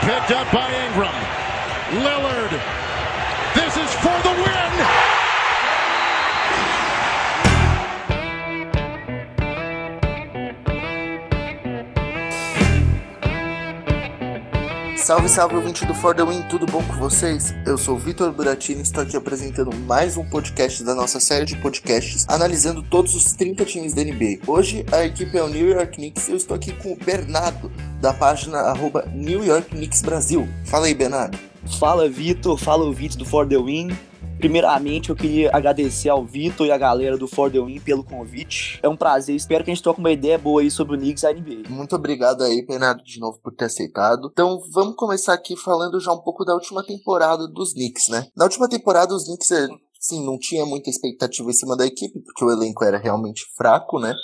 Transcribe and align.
picked 0.00 0.30
up 0.30 0.50
by 0.52 0.70
Ingram. 0.86 1.14
Lillard. 2.04 2.50
This 3.54 3.76
is 3.76 3.92
for 4.00 4.16
the 4.22 4.34
win. 4.42 4.97
Salve, 15.08 15.26
salve, 15.26 15.56
ouvinte 15.56 15.86
do 15.86 15.94
For 15.94 16.14
The 16.14 16.22
Win, 16.22 16.42
tudo 16.50 16.66
bom 16.66 16.84
com 16.84 16.92
vocês? 16.96 17.54
Eu 17.64 17.78
sou 17.78 17.96
o 17.96 17.98
Vitor 17.98 18.30
Buratini 18.30 18.80
e 18.80 18.82
estou 18.82 19.02
aqui 19.02 19.16
apresentando 19.16 19.74
mais 19.74 20.18
um 20.18 20.24
podcast 20.28 20.84
da 20.84 20.94
nossa 20.94 21.18
série 21.18 21.46
de 21.46 21.56
podcasts 21.56 22.26
analisando 22.28 22.82
todos 22.82 23.14
os 23.14 23.32
30 23.32 23.64
times 23.64 23.94
da 23.94 24.04
NBA. 24.04 24.40
Hoje 24.46 24.84
a 24.92 25.06
equipe 25.06 25.34
é 25.38 25.42
o 25.42 25.48
New 25.48 25.66
York 25.66 25.96
Knicks 25.96 26.28
e 26.28 26.32
eu 26.32 26.36
estou 26.36 26.54
aqui 26.54 26.74
com 26.74 26.92
o 26.92 26.96
Bernardo, 26.96 27.72
da 28.02 28.12
página 28.12 28.58
arroba 28.58 29.08
New 29.14 29.42
York 29.42 29.70
Knicks 29.70 30.02
Brasil. 30.02 30.46
Fala 30.66 30.84
aí, 30.84 30.94
Bernardo. 30.94 31.38
Fala, 31.80 32.06
Vitor. 32.06 32.58
Fala, 32.58 32.84
ouvinte 32.84 33.16
do 33.16 33.24
For 33.24 33.48
The 33.48 33.56
Win. 33.56 33.96
Primeiramente, 34.38 35.10
eu 35.10 35.16
queria 35.16 35.50
agradecer 35.52 36.08
ao 36.08 36.24
Vitor 36.24 36.64
e 36.64 36.70
a 36.70 36.78
galera 36.78 37.18
do 37.18 37.26
For 37.26 37.50
The 37.50 37.58
Win 37.58 37.80
pelo 37.80 38.04
convite. 38.04 38.78
É 38.80 38.88
um 38.88 38.96
prazer, 38.96 39.34
espero 39.34 39.64
que 39.64 39.70
a 39.72 39.74
gente 39.74 39.82
troque 39.82 39.98
uma 39.98 40.12
ideia 40.12 40.38
boa 40.38 40.62
aí 40.62 40.70
sobre 40.70 40.94
o 40.94 40.98
Knicks 40.98 41.24
e 41.24 41.26
a 41.26 41.32
NBA. 41.32 41.68
Muito 41.68 41.96
obrigado 41.96 42.44
aí, 42.44 42.64
Bernardo, 42.64 43.02
de 43.02 43.18
novo 43.18 43.40
por 43.42 43.52
ter 43.52 43.64
aceitado. 43.64 44.28
Então, 44.30 44.60
vamos 44.72 44.94
começar 44.94 45.34
aqui 45.34 45.56
falando 45.56 45.98
já 45.98 46.12
um 46.12 46.20
pouco 46.20 46.44
da 46.44 46.54
última 46.54 46.86
temporada 46.86 47.48
dos 47.48 47.72
Knicks, 47.72 48.08
né? 48.10 48.28
Na 48.36 48.44
última 48.44 48.68
temporada, 48.68 49.12
os 49.12 49.24
Knicks 49.24 49.50
eh, 49.50 49.68
sim, 49.98 50.24
não 50.24 50.38
tinha 50.38 50.64
muita 50.64 50.88
expectativa 50.88 51.50
em 51.50 51.54
cima 51.54 51.76
da 51.76 51.84
equipe, 51.84 52.20
porque 52.20 52.44
o 52.44 52.52
elenco 52.52 52.84
era 52.84 52.96
realmente 52.96 53.42
fraco, 53.56 53.98
né? 53.98 54.14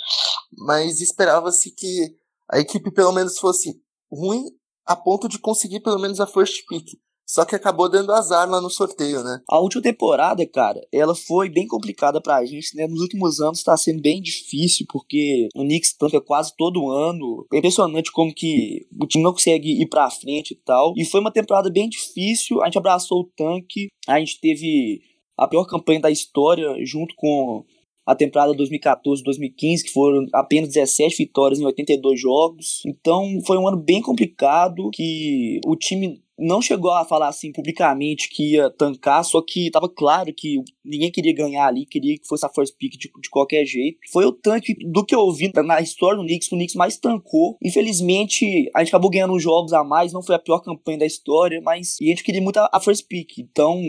Mas 0.57 1.01
esperava-se 1.01 1.71
que 1.71 2.15
a 2.49 2.57
equipe 2.57 2.89
pelo 2.89 3.11
menos 3.11 3.37
fosse 3.37 3.81
ruim 4.09 4.45
a 4.85 4.95
ponto 4.95 5.27
de 5.27 5.39
conseguir 5.39 5.81
pelo 5.81 5.99
menos 5.99 6.21
a 6.21 6.27
first 6.27 6.65
pick. 6.69 6.85
Só 7.25 7.43
que 7.43 7.55
acabou 7.55 7.89
dando 7.89 8.13
azar 8.13 8.49
lá 8.49 8.61
no 8.61 8.69
sorteio, 8.69 9.23
né? 9.23 9.41
A 9.49 9.59
última 9.59 9.81
temporada, 9.81 10.45
cara, 10.45 10.79
ela 10.91 11.15
foi 11.15 11.49
bem 11.49 11.67
complicada 11.67 12.21
pra 12.21 12.45
gente, 12.45 12.75
né? 12.75 12.87
Nos 12.87 13.01
últimos 13.01 13.39
anos 13.39 13.63
tá 13.63 13.75
sendo 13.75 14.01
bem 14.01 14.21
difícil, 14.21 14.85
porque 14.89 15.49
o 15.55 15.63
Knicks 15.63 15.93
tanca 15.93 16.21
quase 16.21 16.53
todo 16.55 16.89
ano. 16.89 17.45
É 17.51 17.57
impressionante 17.57 18.11
como 18.11 18.33
que 18.33 18.87
o 18.99 19.07
time 19.07 19.23
não 19.23 19.33
consegue 19.33 19.81
ir 19.81 19.87
pra 19.87 20.09
frente 20.09 20.51
e 20.51 20.55
tal. 20.55 20.93
E 20.95 21.03
foi 21.03 21.19
uma 21.19 21.31
temporada 21.31 21.69
bem 21.69 21.89
difícil, 21.89 22.61
a 22.61 22.65
gente 22.65 22.77
abraçou 22.77 23.21
o 23.21 23.31
tanque, 23.35 23.87
a 24.07 24.19
gente 24.19 24.39
teve 24.39 25.01
a 25.37 25.47
pior 25.47 25.65
campanha 25.65 25.99
da 25.99 26.11
história, 26.11 26.73
junto 26.85 27.13
com 27.15 27.65
a 28.05 28.15
temporada 28.15 28.53
2014-2015, 28.53 29.83
que 29.83 29.91
foram 29.91 30.25
apenas 30.33 30.69
17 30.69 31.17
vitórias 31.17 31.59
em 31.59 31.65
82 31.65 32.19
jogos. 32.19 32.83
Então 32.85 33.39
foi 33.45 33.57
um 33.57 33.67
ano 33.67 33.77
bem 33.77 34.01
complicado, 34.01 34.89
que 34.93 35.59
o 35.65 35.75
time 35.75 36.21
não 36.37 36.61
chegou 36.61 36.91
a 36.91 37.05
falar 37.05 37.29
assim 37.29 37.51
publicamente 37.51 38.29
que 38.29 38.53
ia 38.53 38.69
tancar, 38.69 39.23
só 39.23 39.41
que 39.41 39.71
tava 39.71 39.87
claro 39.87 40.33
que 40.33 40.61
ninguém 40.83 41.09
queria 41.09 41.33
ganhar 41.33 41.65
ali, 41.65 41.85
queria 41.85 42.17
que 42.17 42.27
fosse 42.27 42.45
a 42.45 42.49
first 42.49 42.75
pick 42.77 42.97
de, 42.97 43.09
de 43.21 43.29
qualquer 43.29 43.65
jeito. 43.65 43.97
Foi 44.11 44.25
o 44.25 44.33
tanque 44.33 44.75
do 44.85 45.05
que 45.05 45.15
eu 45.15 45.31
vi 45.31 45.51
na 45.55 45.81
história 45.81 46.17
do 46.17 46.25
Knicks, 46.25 46.51
o 46.51 46.55
Knicks 46.55 46.75
mais 46.75 46.97
tancou. 46.97 47.57
Infelizmente, 47.63 48.69
a 48.75 48.79
gente 48.79 48.89
acabou 48.89 49.09
ganhando 49.09 49.33
uns 49.33 49.43
jogos 49.43 49.71
a 49.73 49.83
mais, 49.83 50.11
não 50.11 50.21
foi 50.21 50.35
a 50.35 50.39
pior 50.39 50.59
campanha 50.59 50.99
da 50.99 51.05
história, 51.05 51.61
mas 51.61 51.97
a 52.01 52.05
gente 52.05 52.23
queria 52.23 52.41
muito 52.41 52.57
a, 52.57 52.69
a 52.71 52.79
first 52.79 53.07
pick. 53.07 53.39
Então, 53.39 53.81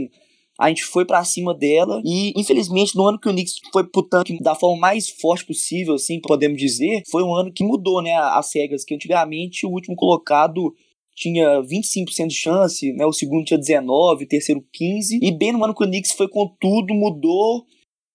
a 0.58 0.68
gente 0.68 0.84
foi 0.84 1.04
para 1.04 1.24
cima 1.24 1.54
dela 1.54 2.00
e 2.04 2.32
infelizmente 2.36 2.96
no 2.96 3.06
ano 3.06 3.18
que 3.18 3.28
o 3.28 3.32
Knicks 3.32 3.56
foi 3.72 3.84
pro 3.84 4.02
tanque 4.02 4.42
da 4.42 4.54
forma 4.54 4.78
mais 4.78 5.08
forte 5.08 5.44
possível, 5.44 5.94
assim, 5.94 6.20
podemos 6.20 6.58
dizer, 6.58 7.02
foi 7.10 7.22
um 7.22 7.34
ano 7.34 7.52
que 7.52 7.64
mudou, 7.64 8.02
né, 8.02 8.14
as 8.14 8.54
regras 8.54 8.84
que 8.84 8.94
antigamente 8.94 9.66
o 9.66 9.70
último 9.70 9.94
colocado 9.96 10.74
tinha 11.16 11.62
25% 11.62 12.26
de 12.28 12.34
chance, 12.34 12.92
né? 12.92 13.06
O 13.06 13.12
segundo 13.12 13.44
tinha 13.44 13.58
19, 13.58 14.24
o 14.24 14.28
terceiro 14.28 14.62
15. 14.70 15.18
E 15.22 15.32
bem 15.32 15.50
no 15.50 15.64
ano 15.64 15.74
que 15.74 15.82
o 15.82 15.86
Knicks 15.86 16.12
foi 16.12 16.28
com 16.28 16.46
tudo, 16.60 16.92
mudou 16.92 17.64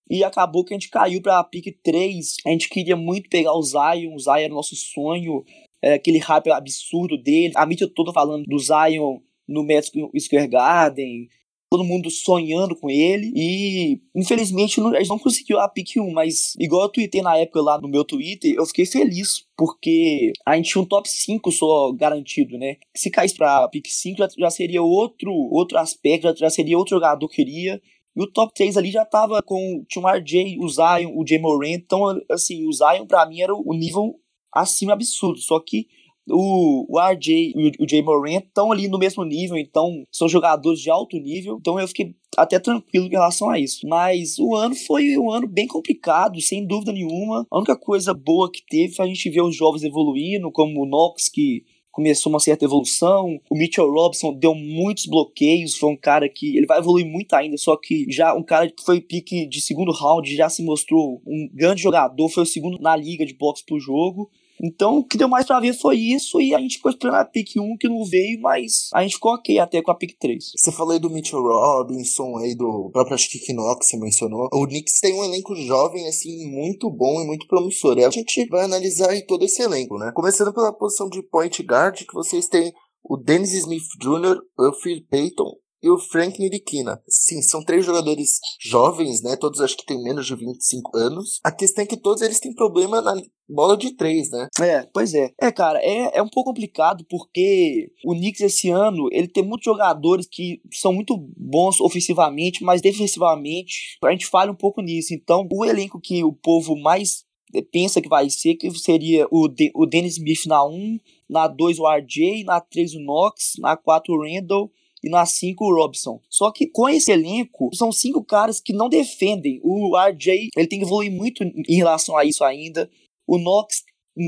e 0.08 0.24
acabou 0.24 0.64
que 0.64 0.74
a 0.74 0.76
gente 0.78 0.90
caiu 0.90 1.20
para 1.22 1.44
pick 1.44 1.76
3. 1.84 2.36
A 2.46 2.50
gente 2.50 2.70
queria 2.70 2.96
muito 2.96 3.28
pegar 3.28 3.54
o 3.54 3.64
Zion, 3.64 4.14
o 4.14 4.20
Zion 4.20 4.36
era 4.36 4.54
o 4.54 4.56
nosso 4.56 4.76
sonho, 4.76 5.44
era 5.82 5.96
aquele 5.96 6.20
hype 6.20 6.52
absurdo 6.52 7.18
dele. 7.18 7.54
A 7.56 7.66
mídia 7.66 7.90
toda 7.92 8.14
falando 8.14 8.44
do 8.46 8.60
Zion 8.60 9.18
no 9.48 9.66
Madison 9.66 10.10
Square 10.20 10.48
Garden, 10.48 11.28
todo 11.72 11.86
mundo 11.86 12.12
sonhando 12.12 12.76
com 12.76 12.90
ele. 12.90 13.32
E 13.34 14.02
infelizmente 14.14 14.82
a 14.82 15.00
gente 15.00 15.08
não 15.08 15.18
conseguiu 15.18 15.58
a 15.58 15.70
pick 15.70 15.96
1, 15.96 16.12
mas 16.12 16.54
igual 16.60 16.84
eu 16.84 16.90
tuitei 16.90 17.22
na 17.22 17.38
época 17.38 17.62
lá 17.62 17.80
no 17.80 17.88
meu 17.88 18.04
Twitter, 18.04 18.54
eu 18.54 18.66
fiquei 18.66 18.86
feliz 18.86 19.48
porque 19.56 20.34
a 20.46 20.58
gente 20.58 20.70
tinha 20.70 20.82
um 20.82 20.86
top 20.86 21.10
5 21.10 21.50
só 21.50 21.94
garantido, 21.94 22.58
né? 22.58 22.76
Se 22.94 23.10
caísse 23.10 23.36
pra 23.36 23.70
pick 23.70 23.88
5 23.88 24.18
já, 24.18 24.28
já 24.38 24.50
seria 24.50 24.84
outro, 24.84 25.32
outro 25.32 25.78
aspecto, 25.78 26.24
já, 26.24 26.36
já 26.36 26.50
seria 26.50 26.78
outro 26.78 26.98
jogador 26.98 27.26
que 27.30 27.38
queria. 27.38 27.82
E 28.14 28.22
o 28.22 28.28
top 28.28 28.54
3 28.54 28.76
ali 28.76 28.92
já 28.92 29.06
tava 29.06 29.42
com. 29.42 29.86
Tinha 29.88 30.04
o 30.04 30.10
RJ, 30.10 30.58
o 30.60 30.68
Zion, 30.68 31.14
o 31.16 31.26
Jay 31.26 31.40
Moran. 31.40 31.70
Então, 31.70 32.22
assim, 32.30 32.68
o 32.68 32.74
Zion 32.74 33.06
pra 33.06 33.26
mim 33.26 33.40
era 33.40 33.56
o 33.56 33.74
nível 33.74 34.20
acima 34.54 34.92
absurdo. 34.92 35.40
Só 35.40 35.58
que 35.62 35.88
o, 36.28 36.86
o 36.90 37.00
RJ 37.00 37.54
e 37.56 37.68
o, 37.80 37.84
o 37.84 37.90
Jay 37.90 38.02
Morant 38.02 38.44
estão 38.44 38.72
ali 38.72 38.88
no 38.88 38.98
mesmo 39.00 39.24
nível, 39.24 39.58
então 39.58 40.04
são 40.12 40.28
jogadores 40.28 40.80
de 40.80 40.90
alto 40.90 41.18
nível, 41.18 41.58
então 41.60 41.80
eu 41.80 41.88
fiquei 41.88 42.16
até 42.38 42.60
tranquilo 42.60 43.08
em 43.08 43.12
relação 43.12 43.50
a 43.50 43.60
isso. 43.60 43.88
Mas 43.88 44.38
o 44.40 44.56
ano 44.56 44.76
foi 44.76 45.18
um 45.18 45.32
ano 45.32 45.48
bem 45.48 45.68
complicado, 45.68 46.42
sem 46.42 46.66
dúvida 46.66 46.94
nenhuma. 46.94 47.46
A 47.52 47.58
única 47.58 47.76
coisa 47.76 48.14
boa 48.14 48.52
que 48.52 48.64
teve 48.66 48.94
foi 48.94 49.06
a 49.06 49.08
gente 49.08 49.30
ver 49.30 49.42
os 49.42 49.56
jovens 49.56 49.84
evoluindo, 49.84 50.52
como 50.52 50.82
o 50.82 50.86
Knox, 50.86 51.30
que 51.30 51.64
começou 51.92 52.32
uma 52.32 52.40
certa 52.40 52.66
evolução. 52.66 53.38
O 53.50 53.56
Mitchell 53.56 53.92
Robinson 53.92 54.34
deu 54.34 54.56
muitos 54.56 55.06
bloqueios, 55.06 55.78
foi 55.78 55.90
um 55.90 55.98
cara 55.98 56.30
que 56.30 56.58
ele 56.58 56.66
vai 56.66 56.80
evoluir 56.80 57.06
muito 57.06 57.34
ainda, 57.34 57.58
só 57.58 57.76
que 57.76 58.06
já 58.10 58.34
um 58.34 58.44
cara 58.44 58.70
que 58.70 58.84
foi 58.84 59.02
pique 59.02 59.46
de 59.46 59.62
segundo 59.62 59.92
round, 59.92 60.34
já 60.34 60.50
se 60.50 60.64
mostrou 60.64 61.22
um 61.28 61.50
grande 61.54 61.82
jogador, 61.82 62.30
foi 62.30 62.44
o 62.44 62.46
segundo 62.46 62.80
na 62.80 62.96
liga 62.96 63.26
de 63.26 63.34
boxe 63.34 63.64
por 63.66 63.80
jogo. 63.80 64.30
Então, 64.64 65.00
o 65.00 65.04
que 65.04 65.18
deu 65.18 65.28
mais 65.28 65.48
pra 65.48 65.60
ver 65.60 65.74
foi 65.74 65.98
isso, 65.98 66.40
e 66.40 66.54
a 66.54 66.60
gente 66.60 66.76
ficou 66.76 66.92
esperando 66.92 67.16
a 67.16 67.26
pick 67.26 67.58
1 67.58 67.78
que 67.80 67.90
não 67.90 68.06
veio, 68.06 68.40
mas 68.42 68.90
a 68.94 69.02
gente 69.02 69.16
ficou 69.16 69.34
ok 69.34 69.58
até 69.58 69.82
com 69.82 69.92
a 69.92 69.96
pick 69.96 70.18
3. 70.20 70.52
Você 70.56 70.72
falou 70.72 70.94
aí 70.94 71.00
do 71.00 71.10
Mitchell 71.10 71.42
Robinson, 71.42 72.38
aí 72.38 72.56
do 72.56 72.90
próprio 72.92 73.16
Ashik 73.16 73.54
Knox, 73.54 73.88
você 73.88 73.98
mencionou. 73.98 74.50
O 74.54 74.68
Knicks 74.68 75.00
tem 75.00 75.14
um 75.14 75.24
elenco 75.24 75.56
jovem, 75.56 76.08
assim, 76.08 76.48
muito 76.52 76.90
bom 76.90 77.22
e 77.22 77.26
muito 77.26 77.48
promissor. 77.48 77.98
E 77.98 78.06
a 78.06 78.10
gente 78.10 78.46
vai 78.48 78.66
analisar 78.66 79.10
aí 79.10 79.26
todo 79.26 79.44
esse 79.44 79.62
elenco, 79.62 79.98
né? 79.98 80.12
Começando 80.14 80.54
pela 80.54 80.72
posição 80.72 81.10
de 81.10 81.24
point 81.24 81.64
guard, 81.64 81.98
que 81.98 82.14
vocês 82.14 82.48
têm 82.48 82.72
o 83.04 83.18
Dennis 83.18 83.54
Smith 83.54 83.84
Jr., 84.00 84.40
o 84.58 84.74
Phil 84.74 85.04
Payton 85.10 85.56
e 85.84 85.90
o 85.90 85.98
Frank 85.98 86.40
Niriquina. 86.40 87.02
Sim, 87.08 87.42
são 87.42 87.64
três 87.64 87.84
jogadores 87.84 88.40
jovens, 88.60 89.24
né? 89.24 89.36
Todos 89.36 89.60
acho 89.62 89.76
que 89.76 89.86
têm 89.86 90.02
menos 90.02 90.28
de 90.28 90.36
25 90.36 90.96
anos. 90.96 91.40
A 91.44 91.52
questão 91.52 91.84
é 91.84 91.88
que 91.88 92.00
todos 92.00 92.22
eles 92.22 92.40
têm 92.40 92.54
problema 92.54 93.02
na 93.02 93.16
bola 93.54 93.78
de 93.78 93.94
três, 93.96 94.30
né? 94.32 94.48
É, 94.60 94.88
pois 94.94 95.14
é. 95.14 95.32
É, 95.40 95.52
cara, 95.52 95.80
é, 95.82 96.18
é 96.18 96.22
um 96.22 96.30
pouco 96.30 96.50
complicado 96.50 97.06
porque 97.10 97.92
o 98.06 98.14
Knicks 98.14 98.42
esse 98.42 98.70
ano, 98.70 99.08
ele 99.12 99.28
tem 99.28 99.44
muitos 99.44 99.66
jogadores 99.66 100.26
que 100.26 100.62
são 100.72 100.94
muito 100.94 101.18
bons 101.38 101.80
ofensivamente, 101.80 102.64
mas 102.64 102.82
defensivamente 102.82 103.98
a 104.04 104.12
gente 104.12 104.26
falha 104.26 104.52
um 104.52 104.56
pouco 104.56 104.82
nisso. 104.82 105.14
Então, 105.14 105.48
o 105.52 105.66
elenco 105.66 106.00
que 106.00 106.24
o 106.24 106.34
povo 106.34 106.76
mais 106.76 107.26
pensa 107.72 108.02
que 108.02 108.08
vai 108.08 108.30
ser, 108.30 108.56
que 108.56 108.72
seria 108.80 109.28
o, 109.30 109.48
De 109.48 109.72
o 109.76 109.86
Dennis 109.86 110.18
Smith 110.18 110.46
na 110.46 110.66
1, 110.66 111.00
na 111.30 111.48
2 111.48 111.80
o 111.80 111.88
RJ, 111.88 112.44
na 112.46 112.62
3 112.62 112.96
o 112.96 113.00
Knox, 113.00 113.54
na 113.60 113.76
4 113.76 114.14
o 114.14 114.22
Randall, 114.22 114.72
e 115.04 115.10
na 115.10 115.26
5 115.26 115.66
o 115.66 115.76
Robson. 115.76 116.22
Só 116.30 116.52
que 116.52 116.68
com 116.68 116.88
esse 116.88 117.12
elenco, 117.12 117.70
são 117.74 117.92
cinco 117.92 118.24
caras 118.24 118.60
que 118.60 118.72
não 118.72 118.88
defendem. 118.88 119.60
O 119.64 119.98
RJ, 119.98 120.50
ele 120.56 120.68
tem 120.68 120.80
que 120.80 120.86
evoluir 120.86 121.12
muito 121.12 121.44
em 121.44 121.76
relação 121.76 122.16
a 122.16 122.24
isso 122.24 122.44
ainda. 122.44 122.90
O 123.32 123.38
Knox 123.38 123.84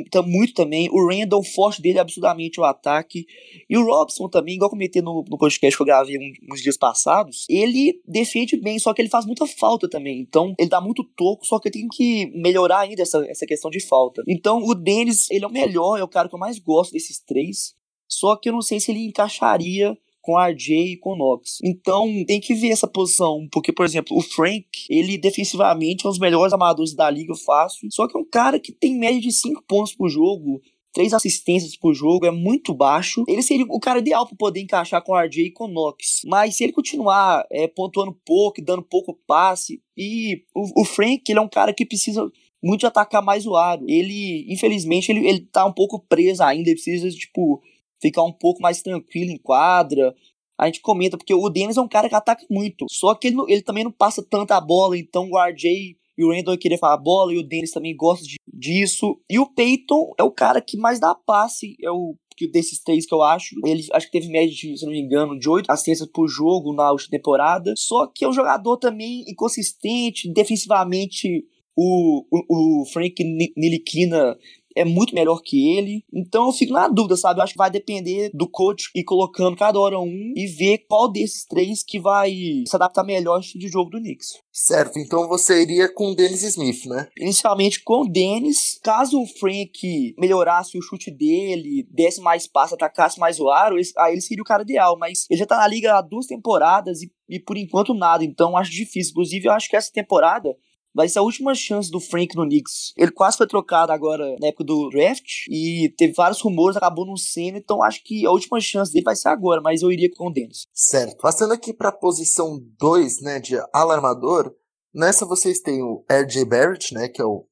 tá 0.09 0.21
muito 0.21 0.53
também. 0.53 0.89
O 0.89 1.09
Randall, 1.09 1.43
forte 1.43 1.81
dele 1.81 1.99
absurdamente 1.99 2.57
o 2.57 2.63
ataque. 2.63 3.25
E 3.69 3.77
o 3.77 3.83
Robson 3.83 4.29
também, 4.29 4.55
igual 4.55 4.69
comentei 4.69 5.01
no, 5.01 5.25
no 5.27 5.37
podcast 5.37 5.75
que 5.75 5.81
eu 5.81 5.85
gravei 5.85 6.15
uns 6.49 6.61
dias 6.61 6.77
passados, 6.77 7.45
ele 7.49 8.01
defende 8.07 8.55
bem, 8.55 8.79
só 8.79 8.93
que 8.93 9.01
ele 9.01 9.09
faz 9.09 9.25
muita 9.25 9.45
falta 9.45 9.89
também. 9.89 10.21
Então, 10.21 10.53
ele 10.57 10.69
dá 10.69 10.79
muito 10.79 11.03
toco, 11.17 11.45
só 11.45 11.59
que 11.59 11.69
tem 11.69 11.85
que 11.91 12.31
melhorar 12.33 12.79
ainda 12.79 13.01
essa, 13.01 13.25
essa 13.27 13.45
questão 13.45 13.69
de 13.69 13.85
falta. 13.85 14.23
Então, 14.25 14.63
o 14.63 14.73
Dennis, 14.73 15.29
ele 15.29 15.43
é 15.43 15.47
o 15.47 15.51
melhor, 15.51 15.99
é 15.99 16.03
o 16.03 16.07
cara 16.07 16.29
que 16.29 16.35
eu 16.35 16.39
mais 16.39 16.59
gosto 16.59 16.93
desses 16.93 17.19
três. 17.19 17.73
Só 18.07 18.37
que 18.37 18.47
eu 18.47 18.53
não 18.53 18.61
sei 18.61 18.79
se 18.79 18.91
ele 18.91 19.05
encaixaria 19.05 19.97
com 20.23 20.39
RJ 20.39 20.93
e 20.93 20.97
com 20.97 21.15
Knox. 21.15 21.57
Então 21.61 22.07
tem 22.25 22.39
que 22.39 22.55
ver 22.55 22.69
essa 22.69 22.87
posição, 22.87 23.45
porque, 23.51 23.73
por 23.73 23.85
exemplo, 23.85 24.17
o 24.17 24.21
Frank, 24.21 24.65
ele 24.89 25.17
defensivamente 25.17 26.05
é 26.05 26.07
um 26.07 26.11
dos 26.11 26.19
melhores 26.19 26.53
amadores 26.53 26.95
da 26.95 27.09
liga 27.09 27.35
fácil, 27.35 27.89
só 27.91 28.07
que 28.07 28.17
é 28.17 28.19
um 28.19 28.25
cara 28.25 28.57
que 28.57 28.71
tem 28.71 28.97
média 28.97 29.19
de 29.19 29.31
5 29.31 29.63
pontos 29.67 29.93
por 29.93 30.09
jogo, 30.09 30.61
três 30.93 31.11
assistências 31.11 31.75
por 31.75 31.93
jogo, 31.93 32.25
é 32.25 32.31
muito 32.31 32.73
baixo. 32.73 33.25
Ele 33.27 33.41
seria 33.41 33.65
o 33.67 33.79
cara 33.79 33.99
ideal 33.99 34.25
para 34.25 34.37
poder 34.37 34.61
encaixar 34.61 35.03
com 35.03 35.11
o 35.11 35.19
RJ 35.19 35.47
e 35.47 35.51
com 35.51 35.65
o 35.65 35.67
Knox. 35.67 36.21
Mas 36.25 36.55
se 36.55 36.63
ele 36.63 36.71
continuar 36.71 37.45
é, 37.51 37.67
pontuando 37.67 38.17
pouco, 38.25 38.61
dando 38.61 38.83
pouco 38.83 39.19
passe, 39.27 39.81
e 39.97 40.43
o, 40.55 40.81
o 40.81 40.85
Frank, 40.85 41.23
ele 41.27 41.39
é 41.39 41.41
um 41.41 41.49
cara 41.49 41.73
que 41.73 41.85
precisa 41.85 42.31
muito 42.63 42.81
de 42.81 42.85
atacar 42.85 43.21
mais 43.21 43.45
o 43.45 43.57
aro. 43.57 43.83
Ele, 43.89 44.45
infelizmente, 44.47 45.11
ele, 45.11 45.27
ele 45.27 45.41
tá 45.41 45.65
um 45.65 45.73
pouco 45.73 45.99
preso 45.99 46.43
ainda, 46.43 46.69
ele 46.69 46.79
precisa, 46.79 47.09
tipo, 47.09 47.61
ficar 48.03 48.23
um 48.23 48.31
pouco 48.31 48.61
mais 48.61 48.81
tranquilo 48.81 49.31
em 49.31 49.37
quadra. 49.37 50.13
A 50.59 50.67
gente 50.67 50.81
comenta, 50.81 51.17
porque 51.17 51.33
o 51.33 51.49
Dennis 51.49 51.77
é 51.77 51.81
um 51.81 51.87
cara 51.87 52.07
que 52.07 52.15
ataca 52.15 52.45
muito. 52.49 52.85
Só 52.89 53.15
que 53.15 53.27
ele, 53.27 53.37
ele 53.47 53.61
também 53.61 53.83
não 53.83 53.91
passa 53.91 54.23
tanta 54.23 54.59
bola, 54.61 54.97
então 54.97 55.29
o 55.31 55.39
RJ 55.39 55.97
e 56.15 56.23
o 56.23 56.31
Randall 56.31 56.57
queria 56.57 56.77
falar 56.77 56.97
bola, 56.97 57.33
e 57.33 57.37
o 57.37 57.43
Dennis 57.43 57.71
também 57.71 57.95
gosta 57.95 58.23
de, 58.23 58.35
disso. 58.53 59.19
E 59.29 59.39
o 59.39 59.47
Peyton 59.47 60.13
é 60.19 60.23
o 60.23 60.31
cara 60.31 60.61
que 60.61 60.77
mais 60.77 60.99
dá 60.99 61.15
passe, 61.15 61.75
é 61.81 61.89
o 61.89 62.15
desses 62.51 62.79
três 62.81 63.05
que 63.05 63.13
eu 63.13 63.21
acho. 63.21 63.55
Ele 63.65 63.85
acho 63.93 64.07
que 64.07 64.19
teve 64.19 64.31
média 64.31 64.53
de, 64.53 64.77
se 64.77 64.85
não 64.85 64.91
me 64.91 64.99
engano, 64.99 65.37
de 65.39 65.49
oito 65.49 65.71
assistências 65.71 66.09
por 66.11 66.27
jogo 66.27 66.73
na 66.73 66.91
última 66.91 67.11
temporada. 67.11 67.73
Só 67.77 68.07
que 68.07 68.25
é 68.25 68.27
um 68.27 68.33
jogador 68.33 68.77
também 68.77 69.23
inconsistente, 69.27 70.31
defensivamente. 70.31 71.45
O, 71.75 72.23
o, 72.29 72.81
o 72.81 72.85
Frank 72.85 73.15
Nilikina 73.57 74.37
é 74.75 74.85
muito 74.85 75.13
melhor 75.13 75.41
que 75.41 75.77
ele. 75.77 76.03
Então 76.13 76.47
eu 76.47 76.51
fico 76.51 76.73
na 76.73 76.87
dúvida, 76.87 77.15
sabe? 77.15 77.39
Eu 77.39 77.43
acho 77.43 77.53
que 77.53 77.57
vai 77.57 77.71
depender 77.71 78.29
do 78.33 78.47
coach 78.47 78.89
ir 78.95 79.03
colocando 79.03 79.57
cada 79.57 79.79
hora 79.79 79.99
um 79.99 80.33
e 80.35 80.47
ver 80.47 80.85
qual 80.87 81.11
desses 81.11 81.45
três 81.45 81.83
que 81.83 81.99
vai 81.99 82.31
se 82.67 82.75
adaptar 82.75 83.03
melhor 83.03 83.35
ao 83.35 83.39
estilo 83.39 83.61
de 83.61 83.69
jogo 83.69 83.89
do 83.89 83.99
Knicks. 83.99 84.41
Certo, 84.51 84.99
então 84.99 85.27
você 85.27 85.63
iria 85.63 85.91
com 85.91 86.11
o 86.11 86.15
Dennis 86.15 86.43
Smith, 86.43 86.85
né? 86.85 87.07
Inicialmente 87.17 87.83
com 87.83 88.01
o 88.01 88.07
Dennis. 88.07 88.79
Caso 88.83 89.19
o 89.19 89.25
Frank 89.25 90.13
melhorasse 90.17 90.77
o 90.77 90.81
chute 90.81 91.09
dele, 91.09 91.87
desse 91.89 92.21
mais 92.21 92.45
passo, 92.45 92.75
atacasse 92.75 93.19
mais 93.19 93.39
o 93.39 93.49
aro, 93.49 93.75
aí 93.97 94.13
ele 94.13 94.21
seria 94.21 94.43
o 94.43 94.45
cara 94.45 94.61
ideal. 94.61 94.97
Mas 94.97 95.25
ele 95.29 95.39
já 95.39 95.45
tá 95.45 95.57
na 95.57 95.67
liga 95.67 95.97
há 95.97 96.01
duas 96.01 96.27
temporadas 96.27 97.01
e, 97.01 97.11
e 97.27 97.39
por 97.39 97.57
enquanto 97.57 97.93
nada. 97.93 98.23
Então 98.23 98.55
acho 98.55 98.71
difícil. 98.71 99.11
Inclusive, 99.11 99.47
eu 99.47 99.53
acho 99.53 99.67
que 99.67 99.75
essa 99.75 99.91
temporada 99.91 100.55
vai 100.93 101.09
ser 101.09 101.19
a 101.19 101.23
última 101.23 101.55
chance 101.55 101.89
do 101.89 101.99
Frank 101.99 102.35
no 102.35 102.43
Knicks. 102.43 102.93
Ele 102.95 103.11
quase 103.11 103.37
foi 103.37 103.47
trocado 103.47 103.91
agora 103.91 104.35
na 104.39 104.47
época 104.47 104.63
do 104.63 104.89
draft 104.89 105.47
e 105.49 105.93
teve 105.97 106.13
vários 106.13 106.41
rumores, 106.41 106.77
acabou 106.77 107.05
no 107.05 107.17
seno, 107.17 107.57
então 107.57 107.81
acho 107.81 108.03
que 108.03 108.25
a 108.25 108.31
última 108.31 108.59
chance 108.59 108.91
dele 108.91 109.03
vai 109.03 109.15
ser 109.15 109.29
agora, 109.29 109.61
mas 109.61 109.81
eu 109.81 109.91
iria 109.91 110.09
com 110.15 110.27
o 110.27 110.33
Dennis. 110.33 110.67
Certo. 110.73 111.17
Passando 111.17 111.53
aqui 111.53 111.73
para 111.73 111.89
a 111.89 111.93
posição 111.93 112.59
2, 112.79 113.21
né, 113.21 113.39
de 113.39 113.55
alarmador, 113.73 114.53
nessa 114.93 115.25
vocês 115.25 115.59
têm 115.59 115.81
o 115.81 116.05
RJ 116.09 116.45
Barrett, 116.45 116.93
né, 116.93 117.07
que 117.07 117.21
é 117.21 117.25
o, 117.25 117.45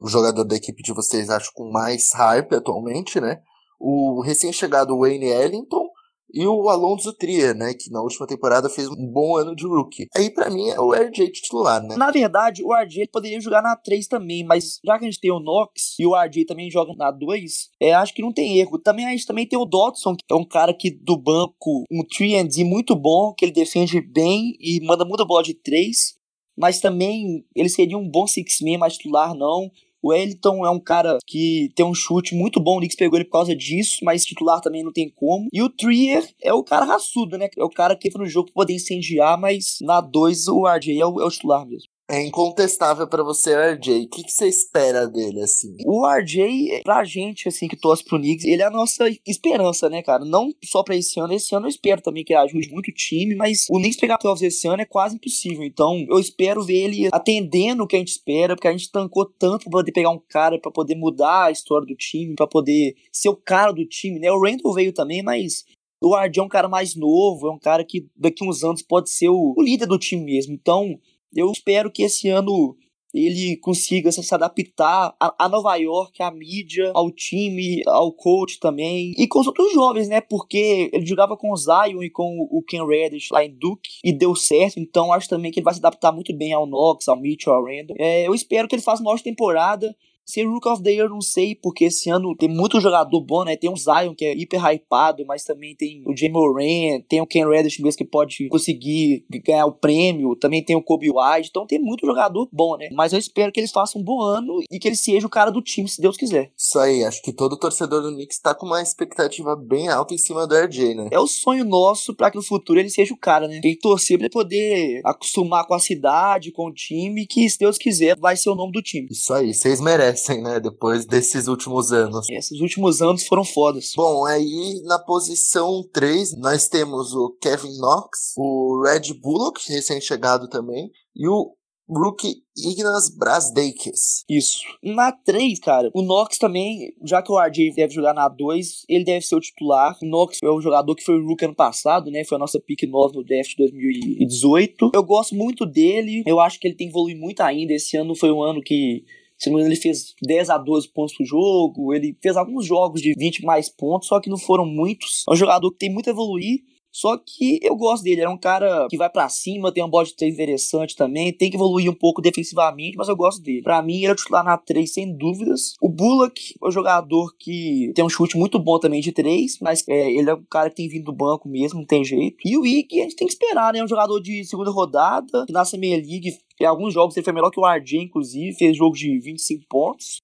o 0.00 0.08
jogador 0.08 0.44
da 0.44 0.56
equipe 0.56 0.82
de 0.82 0.92
vocês, 0.92 1.28
acho, 1.28 1.52
com 1.52 1.70
mais 1.70 2.12
hype 2.12 2.54
atualmente, 2.54 3.20
né? 3.20 3.40
O 3.78 4.22
recém-chegado 4.22 4.98
Wayne 4.98 5.26
Ellington, 5.26 5.86
e 6.32 6.46
o 6.46 6.68
Alonso 6.68 7.12
Trier, 7.12 7.54
né, 7.54 7.74
que 7.74 7.90
na 7.90 8.00
última 8.02 8.26
temporada 8.26 8.68
fez 8.68 8.88
um 8.88 9.06
bom 9.06 9.36
ano 9.36 9.54
de 9.54 9.66
rookie. 9.66 10.08
Aí 10.14 10.30
para 10.30 10.50
mim 10.50 10.68
é 10.68 10.80
o 10.80 10.92
RJ 10.92 11.30
titular, 11.30 11.82
né? 11.82 11.96
Na 11.96 12.10
verdade, 12.10 12.62
o 12.64 12.74
RJ 12.74 13.08
poderia 13.08 13.40
jogar 13.40 13.62
na 13.62 13.76
3 13.76 14.06
também, 14.06 14.44
mas 14.44 14.78
já 14.84 14.98
que 14.98 15.04
a 15.04 15.10
gente 15.10 15.20
tem 15.20 15.30
o 15.30 15.40
Knox 15.40 15.96
e 15.98 16.06
o 16.06 16.14
RJ 16.16 16.44
também 16.44 16.70
joga 16.70 16.92
na 16.94 17.10
2, 17.10 17.70
é, 17.80 17.94
acho 17.94 18.14
que 18.14 18.22
não 18.22 18.32
tem 18.32 18.58
erro. 18.58 18.78
Também 18.78 19.06
a 19.06 19.10
gente 19.10 19.26
também 19.26 19.46
tem 19.46 19.58
o 19.58 19.64
Dodson, 19.64 20.14
que 20.16 20.24
é 20.30 20.34
um 20.34 20.44
cara 20.44 20.74
que 20.74 20.90
do 20.90 21.16
banco, 21.16 21.84
um 21.90 22.02
3 22.04 22.56
muito 22.58 22.94
bom, 22.94 23.32
que 23.32 23.44
ele 23.44 23.52
defende 23.52 24.00
bem 24.00 24.56
e 24.60 24.80
manda 24.84 25.04
muita 25.04 25.24
bola 25.24 25.42
de 25.42 25.54
3, 25.54 26.16
mas 26.56 26.80
também 26.80 27.44
ele 27.54 27.68
seria 27.68 27.98
um 27.98 28.08
bom 28.08 28.26
six 28.26 28.60
man, 28.62 28.78
mas 28.78 28.94
titular 28.96 29.34
não. 29.34 29.70
O 30.02 30.10
Wellington 30.10 30.64
é 30.64 30.70
um 30.70 30.80
cara 30.80 31.18
que 31.26 31.70
tem 31.74 31.84
um 31.84 31.94
chute 31.94 32.34
muito 32.34 32.60
bom, 32.60 32.76
o 32.76 32.78
Knicks 32.78 32.96
pegou 32.96 33.18
ele 33.18 33.24
por 33.24 33.32
causa 33.32 33.56
disso, 33.56 34.04
mas 34.04 34.24
titular 34.24 34.60
também 34.60 34.82
não 34.82 34.92
tem 34.92 35.10
como. 35.10 35.48
E 35.52 35.62
o 35.62 35.70
Trier 35.70 36.28
é 36.42 36.52
o 36.52 36.62
cara 36.62 36.84
raçudo, 36.84 37.36
né? 37.36 37.48
É 37.56 37.64
o 37.64 37.70
cara 37.70 37.96
que 37.96 38.08
entra 38.08 38.20
no 38.20 38.28
jogo 38.28 38.46
pra 38.46 38.62
poder 38.62 38.74
incendiar, 38.74 39.38
mas 39.38 39.78
na 39.80 40.00
2 40.00 40.48
o 40.48 40.66
RJ 40.66 41.00
é 41.00 41.06
o, 41.06 41.20
é 41.20 41.24
o 41.24 41.30
titular 41.30 41.66
mesmo. 41.66 41.95
É 42.08 42.24
incontestável 42.24 43.08
para 43.08 43.24
você 43.24 43.52
RJ. 43.52 44.04
O 44.04 44.08
que, 44.08 44.30
você 44.30 44.46
espera 44.46 45.08
dele, 45.08 45.40
assim? 45.40 45.76
O 45.84 46.06
RJ, 46.06 46.82
pra 46.84 47.02
gente, 47.02 47.48
assim, 47.48 47.66
que 47.66 47.76
torce 47.76 48.04
pro 48.04 48.16
Knicks, 48.16 48.44
ele 48.44 48.62
é 48.62 48.66
a 48.66 48.70
nossa 48.70 49.04
esperança, 49.26 49.88
né, 49.90 50.02
cara? 50.02 50.24
Não 50.24 50.52
só 50.64 50.84
pra 50.84 50.94
esse 50.94 51.18
ano. 51.18 51.32
Esse 51.32 51.52
ano 51.56 51.66
eu 51.66 51.70
espero 51.70 52.00
também 52.00 52.24
que 52.24 52.32
ele 52.32 52.42
ajude 52.42 52.70
muito 52.70 52.88
o 52.88 52.94
time, 52.94 53.34
mas 53.34 53.66
o 53.68 53.78
Knicks 53.78 53.98
pegar 53.98 54.18
playoffs 54.18 54.42
esse 54.42 54.68
ano 54.68 54.82
é 54.82 54.86
quase 54.86 55.16
impossível. 55.16 55.64
Então, 55.64 56.06
eu 56.08 56.20
espero 56.20 56.62
ver 56.62 56.84
ele 56.84 57.08
atendendo 57.12 57.82
o 57.82 57.86
que 57.88 57.96
a 57.96 57.98
gente 57.98 58.12
espera, 58.12 58.54
porque 58.54 58.68
a 58.68 58.72
gente 58.72 58.90
tancou 58.92 59.26
tanto 59.26 59.64
pra 59.64 59.72
poder 59.72 59.90
pegar 59.90 60.10
um 60.10 60.22
cara 60.28 60.60
para 60.60 60.70
poder 60.70 60.94
mudar 60.94 61.46
a 61.46 61.50
história 61.50 61.86
do 61.86 61.96
time, 61.96 62.36
para 62.36 62.46
poder 62.46 62.94
ser 63.10 63.30
o 63.30 63.36
cara 63.36 63.72
do 63.72 63.84
time, 63.84 64.20
né? 64.20 64.30
O 64.30 64.40
Randall 64.40 64.72
veio 64.72 64.92
também, 64.92 65.24
mas 65.24 65.64
o 66.00 66.16
RJ 66.16 66.40
é 66.40 66.42
um 66.42 66.48
cara 66.48 66.68
mais 66.68 66.94
novo, 66.94 67.48
é 67.48 67.50
um 67.50 67.58
cara 67.58 67.84
que 67.84 68.06
daqui 68.14 68.44
uns 68.44 68.62
anos 68.62 68.82
pode 68.82 69.10
ser 69.10 69.28
o, 69.28 69.54
o 69.56 69.62
líder 69.62 69.86
do 69.86 69.98
time 69.98 70.24
mesmo. 70.24 70.54
Então, 70.54 70.96
eu 71.36 71.50
espero 71.52 71.90
que 71.90 72.02
esse 72.02 72.28
ano 72.28 72.76
ele 73.14 73.56
consiga 73.56 74.12
se 74.12 74.34
adaptar 74.34 75.14
a, 75.18 75.48
Nova 75.48 75.74
York, 75.76 76.22
à 76.22 76.30
mídia, 76.30 76.92
ao 76.94 77.10
time, 77.10 77.82
ao 77.86 78.12
coach 78.12 78.58
também, 78.60 79.14
e 79.16 79.26
com 79.26 79.40
os 79.40 79.46
outros 79.46 79.72
jovens, 79.72 80.08
né? 80.08 80.20
Porque 80.20 80.90
ele 80.92 81.06
jogava 81.06 81.36
com 81.36 81.50
o 81.50 81.56
Zion 81.56 82.02
e 82.02 82.10
com 82.10 82.46
o 82.50 82.62
Ken 82.62 82.84
Reddish 82.84 83.30
lá 83.30 83.44
em 83.44 83.50
Duke 83.50 83.88
e 84.04 84.12
deu 84.12 84.34
certo, 84.34 84.78
então 84.78 85.12
acho 85.12 85.28
também 85.28 85.50
que 85.50 85.60
ele 85.60 85.64
vai 85.64 85.74
se 85.74 85.80
adaptar 85.80 86.12
muito 86.12 86.34
bem 86.34 86.52
ao 86.52 86.66
Knox, 86.66 87.08
ao 87.08 87.18
Mitchell, 87.18 87.54
ao 87.54 87.64
Randall. 87.64 87.96
É, 87.98 88.26
eu 88.26 88.34
espero 88.34 88.68
que 88.68 88.74
ele 88.74 88.82
faça 88.82 89.02
uma 89.02 89.12
ótima 89.12 89.24
temporada. 89.24 89.96
Ser 90.28 90.44
Rook 90.44 90.68
of 90.68 90.82
the 90.82 90.90
Year, 90.90 91.08
não 91.08 91.20
sei, 91.20 91.54
porque 91.54 91.84
esse 91.84 92.10
ano 92.10 92.34
tem 92.36 92.48
muito 92.48 92.80
jogador 92.80 93.20
bom, 93.20 93.44
né? 93.44 93.56
Tem 93.56 93.70
o 93.70 93.76
Zion, 93.76 94.12
que 94.12 94.24
é 94.24 94.36
hiper 94.36 94.60
hypado, 94.60 95.24
mas 95.24 95.44
também 95.44 95.74
tem 95.76 96.02
o 96.04 96.16
Jamie 96.16 96.32
Moran, 96.32 97.00
tem 97.08 97.20
o 97.20 97.26
Ken 97.26 97.48
Reddish 97.48 97.78
mesmo, 97.78 97.98
que 97.98 98.04
pode 98.04 98.48
conseguir 98.48 99.24
ganhar 99.44 99.66
o 99.66 99.72
prêmio, 99.72 100.34
também 100.34 100.64
tem 100.64 100.74
o 100.74 100.82
Kobe 100.82 101.10
White, 101.10 101.48
então 101.50 101.64
tem 101.64 101.78
muito 101.78 102.04
jogador 102.04 102.48
bom, 102.52 102.76
né? 102.76 102.88
Mas 102.92 103.12
eu 103.12 103.18
espero 103.20 103.52
que 103.52 103.60
eles 103.60 103.70
façam 103.70 104.00
um 104.00 104.04
bom 104.04 104.20
ano 104.20 104.60
e 104.68 104.80
que 104.80 104.88
ele 104.88 104.96
seja 104.96 105.26
o 105.26 105.30
cara 105.30 105.50
do 105.50 105.62
time, 105.62 105.88
se 105.88 106.00
Deus 106.00 106.16
quiser. 106.16 106.50
Isso 106.56 106.78
aí, 106.78 107.04
acho 107.04 107.22
que 107.22 107.32
todo 107.32 107.56
torcedor 107.56 108.02
do 108.02 108.12
Knicks 108.12 108.40
tá 108.40 108.52
com 108.52 108.66
uma 108.66 108.82
expectativa 108.82 109.54
bem 109.54 109.88
alta 109.88 110.12
em 110.12 110.18
cima 110.18 110.44
do 110.44 110.56
RJ, 110.56 110.94
né? 110.94 111.08
É 111.12 111.20
o 111.20 111.28
sonho 111.28 111.64
nosso 111.64 112.14
para 112.14 112.32
que 112.32 112.36
no 112.36 112.42
futuro 112.42 112.80
ele 112.80 112.90
seja 112.90 113.14
o 113.14 113.16
cara, 113.16 113.46
né? 113.46 113.60
Tem 113.60 113.74
que 113.74 113.80
torcer 113.80 114.18
pra 114.18 114.26
ele 114.26 114.32
poder 114.32 115.00
acostumar 115.04 115.64
com 115.66 115.74
a 115.74 115.78
cidade, 115.78 116.50
com 116.50 116.66
o 116.66 116.74
time, 116.74 117.26
que 117.26 117.48
se 117.48 117.58
Deus 117.58 117.78
quiser 117.78 118.16
vai 118.18 118.36
ser 118.36 118.50
o 118.50 118.56
nome 118.56 118.72
do 118.72 118.82
time. 118.82 119.06
Isso 119.08 119.32
aí, 119.32 119.54
vocês 119.54 119.80
merecem 119.80 120.15
merecem, 120.16 120.42
né? 120.42 120.58
Depois 120.58 121.06
desses 121.06 121.46
últimos 121.46 121.92
anos. 121.92 122.26
Esses 122.30 122.60
últimos 122.60 123.02
anos 123.02 123.26
foram 123.26 123.44
fodas. 123.44 123.92
Bom, 123.94 124.24
aí 124.24 124.80
na 124.84 124.98
posição 124.98 125.82
3 125.92 126.38
nós 126.38 126.68
temos 126.68 127.12
o 127.12 127.36
Kevin 127.40 127.78
Knox, 127.78 128.32
o 128.36 128.82
Red 128.84 129.12
Bullock, 129.20 129.60
recém-chegado 129.70 130.48
também, 130.48 130.90
e 131.14 131.28
o 131.28 131.52
Rookie 131.88 132.42
Ignas 132.56 133.16
Brasdeikis. 133.16 134.24
Isso. 134.28 134.58
Na 134.82 135.12
3, 135.12 135.60
cara, 135.60 135.88
o 135.94 136.02
Knox 136.02 136.36
também, 136.36 136.92
já 137.04 137.22
que 137.22 137.30
o 137.30 137.38
RJ 137.38 137.74
deve 137.76 137.94
jogar 137.94 138.12
na 138.12 138.28
2, 138.28 138.82
ele 138.88 139.04
deve 139.04 139.24
ser 139.24 139.36
o 139.36 139.40
titular. 139.40 139.96
O 140.02 140.06
Knox 140.06 140.38
é 140.42 140.48
o 140.48 140.60
jogador 140.60 140.96
que 140.96 141.04
foi 141.04 141.16
o 141.16 141.24
Rookie 141.24 141.44
ano 141.44 141.54
passado, 141.54 142.10
né? 142.10 142.24
Foi 142.24 142.36
a 142.36 142.40
nossa 142.40 142.58
pick 142.58 142.82
9 142.82 143.16
no 143.16 143.24
draft 143.24 143.54
2018. 143.56 144.90
Eu 144.92 145.04
gosto 145.04 145.36
muito 145.36 145.64
dele. 145.64 146.24
Eu 146.26 146.40
acho 146.40 146.58
que 146.58 146.66
ele 146.66 146.74
tem 146.74 146.88
que 146.88 146.92
evoluir 146.92 147.16
muito 147.16 147.40
ainda. 147.40 147.72
Esse 147.72 147.96
ano 147.96 148.16
foi 148.16 148.32
um 148.32 148.42
ano 148.42 148.60
que 148.60 149.04
se 149.38 149.50
não 149.50 149.60
ele 149.60 149.76
fez 149.76 150.14
10 150.22 150.50
a 150.50 150.58
12 150.58 150.92
pontos 150.92 151.16
por 151.16 151.26
jogo. 151.26 151.94
Ele 151.94 152.16
fez 152.22 152.36
alguns 152.36 152.66
jogos 152.66 153.00
de 153.00 153.14
20 153.16 153.44
mais 153.44 153.68
pontos, 153.68 154.08
só 154.08 154.20
que 154.20 154.30
não 154.30 154.38
foram 154.38 154.64
muitos. 154.64 155.24
É 155.28 155.32
um 155.32 155.36
jogador 155.36 155.70
que 155.72 155.78
tem 155.78 155.92
muito 155.92 156.08
a 156.08 156.12
evoluir. 156.12 156.60
Só 156.96 157.18
que 157.18 157.60
eu 157.62 157.76
gosto 157.76 158.04
dele, 158.04 158.22
é 158.22 158.28
um 158.28 158.38
cara 158.38 158.86
que 158.88 158.96
vai 158.96 159.10
para 159.10 159.28
cima, 159.28 159.70
tem 159.70 159.84
um 159.84 159.90
bode 159.90 160.14
de 160.16 160.24
interessante 160.24 160.96
também, 160.96 161.30
tem 161.30 161.50
que 161.50 161.56
evoluir 161.58 161.90
um 161.90 161.94
pouco 161.94 162.22
defensivamente, 162.22 162.96
mas 162.96 163.10
eu 163.10 163.14
gosto 163.14 163.42
dele. 163.42 163.60
Para 163.60 163.82
mim, 163.82 163.98
ele 163.98 164.12
é 164.12 164.14
titular 164.14 164.42
na 164.42 164.56
3, 164.56 164.90
sem 164.90 165.14
dúvidas. 165.14 165.74
O 165.78 165.90
Bullock 165.90 166.54
é 166.58 166.66
um 166.66 166.70
jogador 166.70 167.34
que 167.38 167.92
tem 167.94 168.02
um 168.02 168.08
chute 168.08 168.38
muito 168.38 168.58
bom 168.58 168.78
também 168.78 169.02
de 169.02 169.12
3, 169.12 169.58
mas 169.60 169.86
é, 169.86 170.10
ele 170.10 170.30
é 170.30 170.34
um 170.34 170.44
cara 170.48 170.70
que 170.70 170.76
tem 170.76 170.88
vindo 170.88 171.04
do 171.04 171.12
banco 171.12 171.46
mesmo, 171.46 171.80
não 171.80 171.86
tem 171.86 172.02
jeito. 172.02 172.38
E 172.42 172.56
o 172.56 172.64
Ig, 172.64 172.98
a 172.98 173.02
gente 173.02 173.16
tem 173.16 173.26
que 173.26 173.34
esperar, 173.34 173.74
né? 173.74 173.80
É 173.80 173.84
um 173.84 173.88
jogador 173.88 174.18
de 174.18 174.42
segunda 174.46 174.70
rodada, 174.70 175.44
que 175.46 175.52
nasce 175.52 175.76
meia 175.76 175.96
League, 175.96 176.38
em 176.58 176.64
alguns 176.64 176.94
jogos 176.94 177.14
ele 177.14 177.24
foi 177.24 177.34
melhor 177.34 177.50
que 177.50 177.60
o 177.60 177.66
RJ, 177.66 178.04
inclusive, 178.04 178.56
fez 178.56 178.74
jogo 178.74 178.96
de 178.96 179.20
25 179.20 179.66
pontos. 179.68 180.22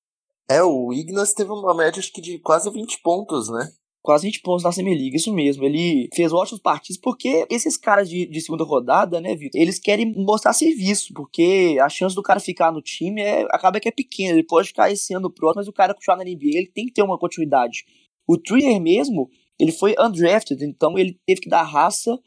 É, 0.49 0.63
o 0.63 0.91
Ignas 0.91 1.35
teve 1.35 1.51
uma 1.51 1.75
média 1.75 2.01
acho 2.01 2.11
que 2.11 2.23
de 2.23 2.39
quase 2.39 2.71
20 2.71 3.03
pontos, 3.03 3.51
né? 3.51 3.71
Quase 4.03 4.27
20 4.27 4.41
pontos 4.41 4.65
na 4.65 4.73
Semi-League, 4.73 5.17
isso 5.17 5.33
mesmo. 5.33 5.65
Ele 5.65 6.09
fez 6.15 6.33
ótimos 6.33 6.61
partidos, 6.61 7.01
porque 7.01 7.47
esses 7.49 7.77
caras 7.77 8.11
de, 8.11 8.27
de 8.27 8.41
segunda 8.41 8.65
rodada, 8.65 9.21
né, 9.21 9.35
Vitor, 9.35 9.61
eles 9.61 9.79
querem 9.79 10.13
mostrar 10.13 10.53
serviço, 10.53 11.15
porque 11.15 11.79
a 11.81 11.89
chance 11.89 12.15
do 12.15 12.23
cara 12.23 12.41
ficar 12.41 12.73
no 12.73 12.83
time 12.83 13.23
é, 13.23 13.43
acaba 13.51 13.79
que 13.79 13.89
é 13.89 13.93
pequena. 13.93 14.33
Ele 14.33 14.47
pode 14.47 14.69
ficar 14.69 14.91
esse 14.91 15.15
ano 15.15 15.31
pronto, 15.31 15.57
mas 15.57 15.69
o 15.69 15.73
cara 15.73 15.95
continuar 15.95 16.17
na 16.17 16.25
NBA, 16.25 16.57
ele 16.57 16.71
tem 16.75 16.87
que 16.87 16.93
ter 16.93 17.03
uma 17.03 17.19
continuidade. 17.19 17.85
O 18.27 18.37
Trier 18.37 18.81
mesmo, 18.81 19.31
ele 19.59 19.73
foi 19.73 19.95
undrafted, 19.99 20.65
então 20.65 20.99
ele 20.99 21.19
teve 21.25 21.41
que 21.41 21.49
dar 21.49 21.63
raça 21.63 22.19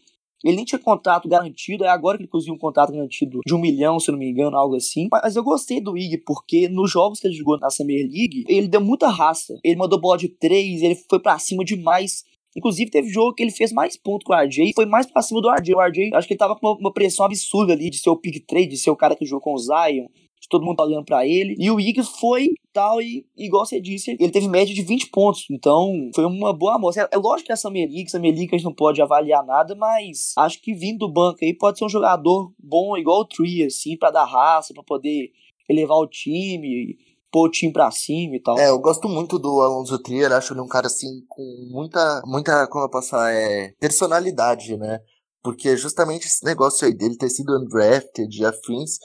ele 0.46 0.58
nem 0.58 0.66
tinha 0.66 0.78
contrato 0.78 1.28
garantido, 1.28 1.84
é 1.84 1.88
agora 1.88 2.18
que 2.18 2.24
ele 2.24 2.30
conseguiu 2.30 2.54
um 2.54 2.58
contrato 2.58 2.94
garantido 2.94 3.40
de 3.44 3.56
um 3.56 3.60
milhão, 3.60 4.00
se 4.00 4.12
não 4.12 4.20
me 4.20 4.30
engano, 4.30 4.56
algo 4.56 4.76
assim. 4.76 5.08
Mas 5.12 5.36
eu 5.36 5.44
gostei 5.44 5.82
do 5.82 5.98
Ig, 5.98 6.20
porque 6.20 6.70
nos 6.70 6.92
jogos 6.92 7.20
que 7.20 7.26
ele 7.26 7.34
jogou 7.34 7.58
na 7.58 7.72
Summer 7.72 7.98
League, 7.98 8.46
ele 8.48 8.68
deu 8.68 8.80
muita 8.80 9.10
raça. 9.10 9.60
Ele 9.64 9.76
mandou 9.76 10.00
bola 10.00 10.20
de 10.20 10.30
três, 10.30 10.84
ele 10.84 10.96
foi 11.10 11.20
para 11.20 11.40
cima 11.40 11.66
demais. 11.66 12.24
Inclusive, 12.56 12.92
teve 12.92 13.10
jogo 13.10 13.34
que 13.34 13.44
ele 13.44 13.52
fez 13.52 13.74
mais 13.74 13.98
pontos 13.98 14.24
com 14.26 14.34
o 14.34 14.36
RJ 14.36 14.72
foi 14.76 14.86
mais 14.86 15.06
pra 15.06 15.22
cima 15.22 15.42
do 15.42 15.50
RJ. 15.50 15.74
O 15.74 15.82
RJ, 15.82 16.14
acho 16.14 16.28
que 16.28 16.34
ele 16.34 16.38
tava 16.38 16.56
com 16.56 16.68
uma, 16.68 16.78
uma 16.78 16.94
pressão 16.94 17.26
absurda 17.26 17.74
ali 17.74 17.90
de 17.90 17.98
ser 17.98 18.10
o 18.10 18.16
pick 18.16 18.46
trade, 18.46 18.68
de 18.68 18.78
ser 18.78 18.92
o 18.92 18.96
cara 18.96 19.16
que 19.16 19.26
jogou 19.26 19.42
com 19.42 19.54
o 19.56 19.58
Zion, 19.58 20.06
todo 20.50 20.66
mundo 20.66 20.78
tá 20.78 20.84
olhando 20.84 21.06
para 21.06 21.26
ele. 21.26 21.56
E 21.58 21.70
o 21.70 21.80
Ig 21.80 22.02
foi 22.04 22.50
tal, 22.74 23.02
e 23.02 23.26
igual 23.38 23.66
você 23.66 23.80
disse, 23.80 24.18
ele 24.20 24.32
teve 24.32 24.50
média 24.50 24.76
de 24.76 24.82
20 24.82 25.10
pontos. 25.10 25.46
Então, 25.50 26.10
foi 26.14 26.26
uma 26.26 26.54
boa 26.54 26.76
amostra. 26.76 27.08
É, 27.12 27.16
é 27.16 27.18
lógico 27.18 27.48
que 27.48 27.54
a 27.54 27.58
Summer 27.58 27.88
League, 27.90 28.12
Summer 28.12 28.34
League 28.34 28.50
a 28.52 28.58
gente 28.58 28.66
não 28.66 28.74
pode 28.74 29.02
avaliar 29.02 29.46
nada, 29.46 29.76
mas 29.76 30.34
acho 30.38 30.62
que 30.62 30.74
vindo 30.74 31.00
do 31.00 31.12
banco 31.12 31.40
aí 31.42 31.54
pode 31.54 31.78
ser 31.78 31.86
um 31.86 31.90
jogador 31.90 32.52
bom, 32.60 32.98
igual 32.98 33.22
o 33.22 33.26
Tree, 33.26 33.66
assim, 33.66 33.98
para 33.98 34.12
dar 34.12 34.26
raça, 34.26 34.74
para 34.74 34.84
poder 34.84 35.32
elevar 35.70 35.98
o 35.98 36.08
time, 36.08 36.98
pôr 37.32 37.48
o 37.48 37.52
time 37.52 37.74
pra 37.74 37.92
cima 37.92 38.36
e 38.36 38.40
tal. 38.40 38.58
É, 38.58 38.70
eu 38.70 38.80
gosto 38.80 39.10
muito 39.10 39.38
do 39.38 39.62
Alonso 39.62 39.98
Trier, 40.00 40.32
acho 40.32 40.54
ele 40.54 40.62
um 40.62 40.68
cara 40.68 40.88
assim 40.88 41.22
com 41.28 41.44
muita, 41.70 42.22
muita, 42.26 42.68
como 42.68 42.86
eu 42.86 42.90
posso 42.90 43.10
falar, 43.10 43.34
é, 43.34 43.74
personalidade, 43.80 44.78
né? 44.78 45.00
Porque 45.44 45.76
justamente 45.78 46.26
esse 46.26 46.44
negócio 46.46 46.88
aí 46.88 46.94
dele 46.94 47.18
ter 47.18 47.30
sido 47.30 47.58
undrafted 47.58 48.30
e 48.40 48.46
afins 48.46 48.98